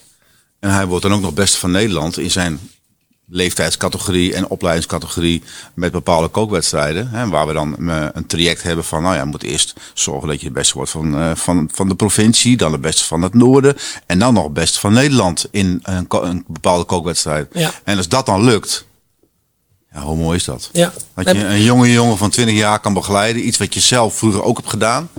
En 0.65 0.71
hij 0.71 0.85
wordt 0.85 1.03
dan 1.03 1.13
ook 1.13 1.21
nog 1.21 1.33
beste 1.33 1.57
van 1.57 1.71
Nederland 1.71 2.17
in 2.17 2.31
zijn 2.31 2.59
leeftijdscategorie 3.27 4.33
en 4.33 4.47
opleidingscategorie 4.47 5.43
met 5.73 5.91
bepaalde 5.91 6.27
kookwedstrijden. 6.27 7.09
Hè, 7.09 7.27
waar 7.29 7.47
we 7.47 7.53
dan 7.53 7.89
eh, 7.89 8.05
een 8.13 8.25
traject 8.25 8.63
hebben 8.63 8.85
van, 8.85 9.01
nou 9.01 9.13
ja, 9.15 9.21
je 9.21 9.27
moet 9.27 9.43
eerst 9.43 9.73
zorgen 9.93 10.27
dat 10.27 10.39
je 10.39 10.45
het 10.45 10.53
beste 10.53 10.73
wordt 10.73 10.91
van, 10.91 11.17
eh, 11.17 11.35
van, 11.35 11.69
van 11.73 11.87
de 11.87 11.95
provincie, 11.95 12.57
dan 12.57 12.71
het 12.71 12.81
beste 12.81 13.03
van 13.03 13.21
het 13.21 13.33
noorden 13.33 13.75
en 14.05 14.19
dan 14.19 14.33
nog 14.33 14.43
het 14.43 14.53
beste 14.53 14.79
van 14.79 14.93
Nederland 14.93 15.47
in 15.51 15.79
een, 15.83 16.05
een 16.09 16.43
bepaalde 16.47 16.83
kookwedstrijd. 16.83 17.47
Ja. 17.53 17.71
En 17.83 17.97
als 17.97 18.07
dat 18.07 18.25
dan 18.25 18.43
lukt, 18.43 18.85
ja, 19.93 20.01
hoe 20.01 20.17
mooi 20.17 20.37
is 20.37 20.43
dat? 20.43 20.69
ja. 20.73 20.93
Dat 21.15 21.25
je 21.25 21.45
een 21.45 21.63
jonge 21.63 21.91
jongen 21.91 22.17
van 22.17 22.29
20 22.29 22.55
jaar 22.55 22.79
kan 22.79 22.93
begeleiden, 22.93 23.47
iets 23.47 23.57
wat 23.57 23.73
je 23.73 23.79
zelf 23.79 24.17
vroeger 24.17 24.43
ook 24.43 24.57
hebt 24.57 24.69
gedaan. 24.69 25.09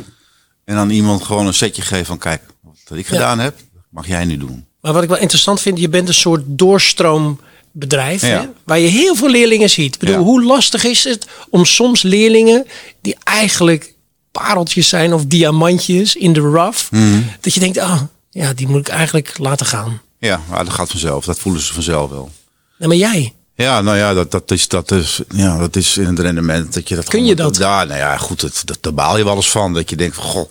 En 0.64 0.74
dan 0.74 0.90
iemand 0.90 1.22
gewoon 1.22 1.46
een 1.46 1.54
setje 1.54 1.82
geven 1.82 2.06
van, 2.06 2.18
kijk, 2.18 2.42
wat 2.62 2.98
ik 2.98 3.08
Ja. 3.08 3.12
gedaan 3.12 3.38
heb, 3.38 3.58
mag 3.90 4.06
jij 4.06 4.24
nu 4.24 4.36
doen. 4.36 4.66
Maar 4.86 4.94
wat 4.94 5.04
ik 5.04 5.08
wel 5.10 5.18
interessant 5.18 5.60
vind, 5.60 5.78
je 5.78 5.88
bent 5.88 6.08
een 6.08 6.14
soort 6.14 6.42
doorstroombedrijf. 6.46 8.22
Ja. 8.22 8.40
Hè, 8.40 8.46
waar 8.64 8.78
je 8.78 8.88
heel 8.88 9.14
veel 9.14 9.28
leerlingen 9.30 9.70
ziet. 9.70 9.94
Ik 9.94 10.00
bedoel, 10.00 10.14
Ja. 10.14 10.20
hoe 10.22 10.42
lastig 10.44 10.84
is 10.84 11.04
het 11.04 11.26
om 11.50 11.64
soms 11.64 12.02
leerlingen 12.02 12.66
die 13.00 13.16
eigenlijk 13.24 13.94
pareltjes 14.32 14.88
zijn 14.88 15.12
of 15.14 15.24
diamantjes 15.24 16.16
in 16.16 16.32
de 16.32 16.40
rough. 16.40 16.90
Mhm. 16.90 17.20
Dat 17.40 17.54
je 17.54 17.60
denkt, 17.60 17.78
ah, 17.78 18.00
ja, 18.30 18.52
die 18.52 18.68
moet 18.68 18.80
ik 18.80 18.88
eigenlijk 18.88 19.38
laten 19.38 19.66
gaan. 19.66 20.00
Ja, 20.18 20.40
maar 20.50 20.64
dat 20.64 20.74
gaat 20.74 20.90
vanzelf. 20.90 21.24
Dat 21.24 21.38
voelen 21.38 21.62
ze 21.62 21.72
vanzelf 21.74 22.10
wel. 22.10 22.30
Nee, 22.78 22.88
maar 22.88 22.96
jij, 22.96 23.34
Ja, 23.56 23.80
nou 23.80 23.96
ja, 23.96 24.14
dat, 24.14 24.30
dat, 24.30 24.50
is, 24.50 24.68
dat, 24.68 24.90
is, 24.90 25.20
ja, 25.34 25.58
dat 25.58 25.76
is 25.76 25.96
in 25.96 26.06
het 26.06 26.18
rendement 26.18 26.74
dat 26.74 26.88
je 26.88 26.94
dat. 26.94 27.04
Kun 27.04 27.12
gewoon- 27.12 27.26
je 27.26 27.34
dat? 27.36 27.56
Ja, 27.56 27.84
nou 27.84 27.98
ja, 27.98 28.16
goed, 28.16 28.40
dat, 28.40 28.62
dat, 28.64 28.78
daar 28.80 28.94
baal 28.94 29.18
je 29.18 29.24
wel 29.24 29.36
eens 29.36 29.50
van. 29.50 29.74
Dat 29.74 29.90
je 29.90 29.96
denkt, 29.96 30.14
van, 30.14 30.24
goh, 30.24 30.50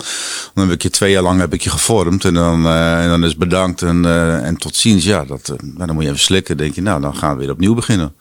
dan 0.54 0.64
heb 0.64 0.74
ik 0.74 0.82
je 0.84 0.90
twee 0.90 1.12
jaar 1.12 1.24
lang 1.24 1.40
heb 1.40 1.54
ik 1.54 1.62
je 1.62 1.70
gevormd 1.70 2.26
en 2.26 2.34
dan, 2.34 2.66
eh, 2.66 3.04
en 3.04 3.10
dan 3.10 3.24
is 3.26 3.36
bedankt 3.38 3.82
en, 3.82 4.06
eh, 4.06 4.46
en 4.46 4.58
tot 4.58 4.76
ziens. 4.76 5.04
Ja, 5.04 5.26
dat, 5.26 5.50
eh, 5.50 5.56
dan 5.62 5.94
moet 5.94 6.04
je 6.04 6.10
even 6.10 6.22
slikken. 6.22 6.58
denk 6.58 6.76
je, 6.76 6.82
nou, 6.82 7.02
dan 7.02 7.16
gaan 7.16 7.34
we 7.34 7.40
weer 7.42 7.52
opnieuw 7.52 7.74
beginnen. 7.74 8.14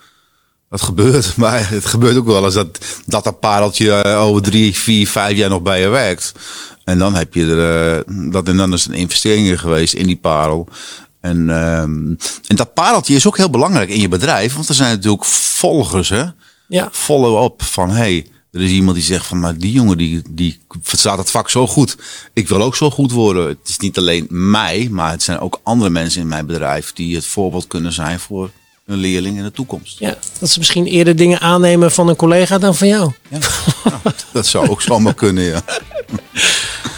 Dat 0.70 0.82
gebeurt, 0.82 1.36
maar 1.42 1.68
het 1.70 1.86
gebeurt 1.86 2.16
ook 2.16 2.26
wel 2.26 2.44
eens 2.44 2.54
dat 2.54 2.78
dat, 3.06 3.40
pareltje 3.40 4.04
over 4.04 4.42
drie, 4.42 4.74
vier, 4.74 5.08
vijf 5.08 5.36
jaar 5.36 5.50
nog 5.50 5.62
bij 5.62 5.80
je 5.80 5.88
werkt. 5.88 6.32
En 6.84 6.98
dan 6.98 7.14
heb 7.14 7.34
je 7.34 7.46
er, 7.46 8.04
dat 8.30 8.48
en 8.48 8.56
dan 8.56 8.72
is 8.72 8.86
een 8.86 8.94
investering 8.94 9.60
geweest 9.60 9.94
in 9.94 10.06
die 10.06 10.16
parel. 10.16 10.68
En, 11.24 11.50
ehm, 11.50 12.14
en 12.46 12.56
dat 12.56 12.74
pareltje 12.74 13.14
is 13.14 13.26
ook 13.26 13.36
heel 13.36 13.50
belangrijk 13.50 13.88
in 13.88 14.00
je 14.00 14.08
bedrijf, 14.08 14.54
want 14.54 14.68
er 14.68 14.74
zijn 14.74 14.94
natuurlijk 14.94 15.24
volgers, 15.24 16.08
hè? 16.08 16.24
ja, 16.68 16.88
Follow-up 16.92 17.62
van 17.62 17.90
hey, 17.90 18.26
er 18.52 18.60
is 18.60 18.70
iemand 18.70 18.96
die 18.96 19.06
zegt 19.06 19.26
van 19.26 19.40
maar 19.40 19.58
die 19.58 19.72
jongen 19.72 19.98
die, 19.98 20.22
die 20.30 20.58
verstaat 20.82 21.18
het 21.18 21.30
vak 21.30 21.50
zo 21.50 21.66
goed. 21.66 21.96
Ik 22.32 22.48
wil 22.48 22.62
ook 22.62 22.76
zo 22.76 22.90
goed 22.90 23.12
worden. 23.12 23.48
Het 23.48 23.68
is 23.68 23.78
niet 23.78 23.98
alleen 23.98 24.26
mij, 24.28 24.88
maar 24.90 25.10
het 25.10 25.22
zijn 25.22 25.38
ook 25.38 25.60
andere 25.62 25.90
mensen 25.90 26.20
in 26.20 26.28
mijn 26.28 26.46
bedrijf 26.46 26.92
die 26.92 27.14
het 27.14 27.26
voorbeeld 27.26 27.66
kunnen 27.66 27.92
zijn 27.92 28.20
voor 28.20 28.50
een 28.86 28.98
leerling 28.98 29.36
in 29.36 29.42
de 29.42 29.52
toekomst. 29.52 29.98
ja, 29.98 30.18
dat 30.38 30.50
ze 30.50 30.58
misschien 30.58 30.86
eerder 30.86 31.16
dingen 31.16 31.40
aannemen 31.40 31.92
van 31.92 32.08
een 32.08 32.16
collega 32.16 32.58
dan 32.58 32.74
van 32.74 32.88
jou. 32.88 33.12
Ja, 33.28 33.38
dat 34.32 34.46
zou 34.46 34.68
ook 34.68 34.82
zomaar 34.82 35.14
kunnen, 35.14 35.44
ja. 35.44 35.62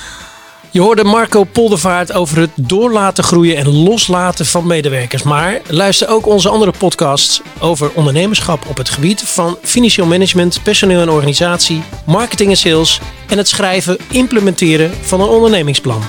Je 0.77 0.83
hoorde 0.83 1.05
Marco 1.05 1.45
Poldervaart 1.45 2.13
over 2.13 2.39
het 2.39 2.51
doorlaten 2.55 3.25
groeien 3.25 3.57
en 3.57 3.69
loslaten 3.69 4.47
van 4.47 4.67
medewerkers. 4.67 5.23
Maar 5.23 5.61
luister 5.69 6.09
ook 6.09 6.27
onze 6.27 6.49
andere 6.49 6.73
podcasts 6.79 7.41
over 7.61 7.91
ondernemerschap 7.95 8.67
op 8.69 8.77
het 8.77 8.89
gebied 8.89 9.23
van 9.23 9.59
financieel 9.63 10.07
management, 10.07 10.63
personeel 10.63 11.01
en 11.01 11.11
organisatie, 11.11 11.83
marketing 12.07 12.51
en 12.51 12.57
sales 12.57 13.01
en 13.29 13.39
het 13.39 13.49
schrijven, 13.49 13.99
implementeren 14.11 14.91
van 15.01 15.21
een 15.21 15.29
ondernemingsplan. 15.29 16.03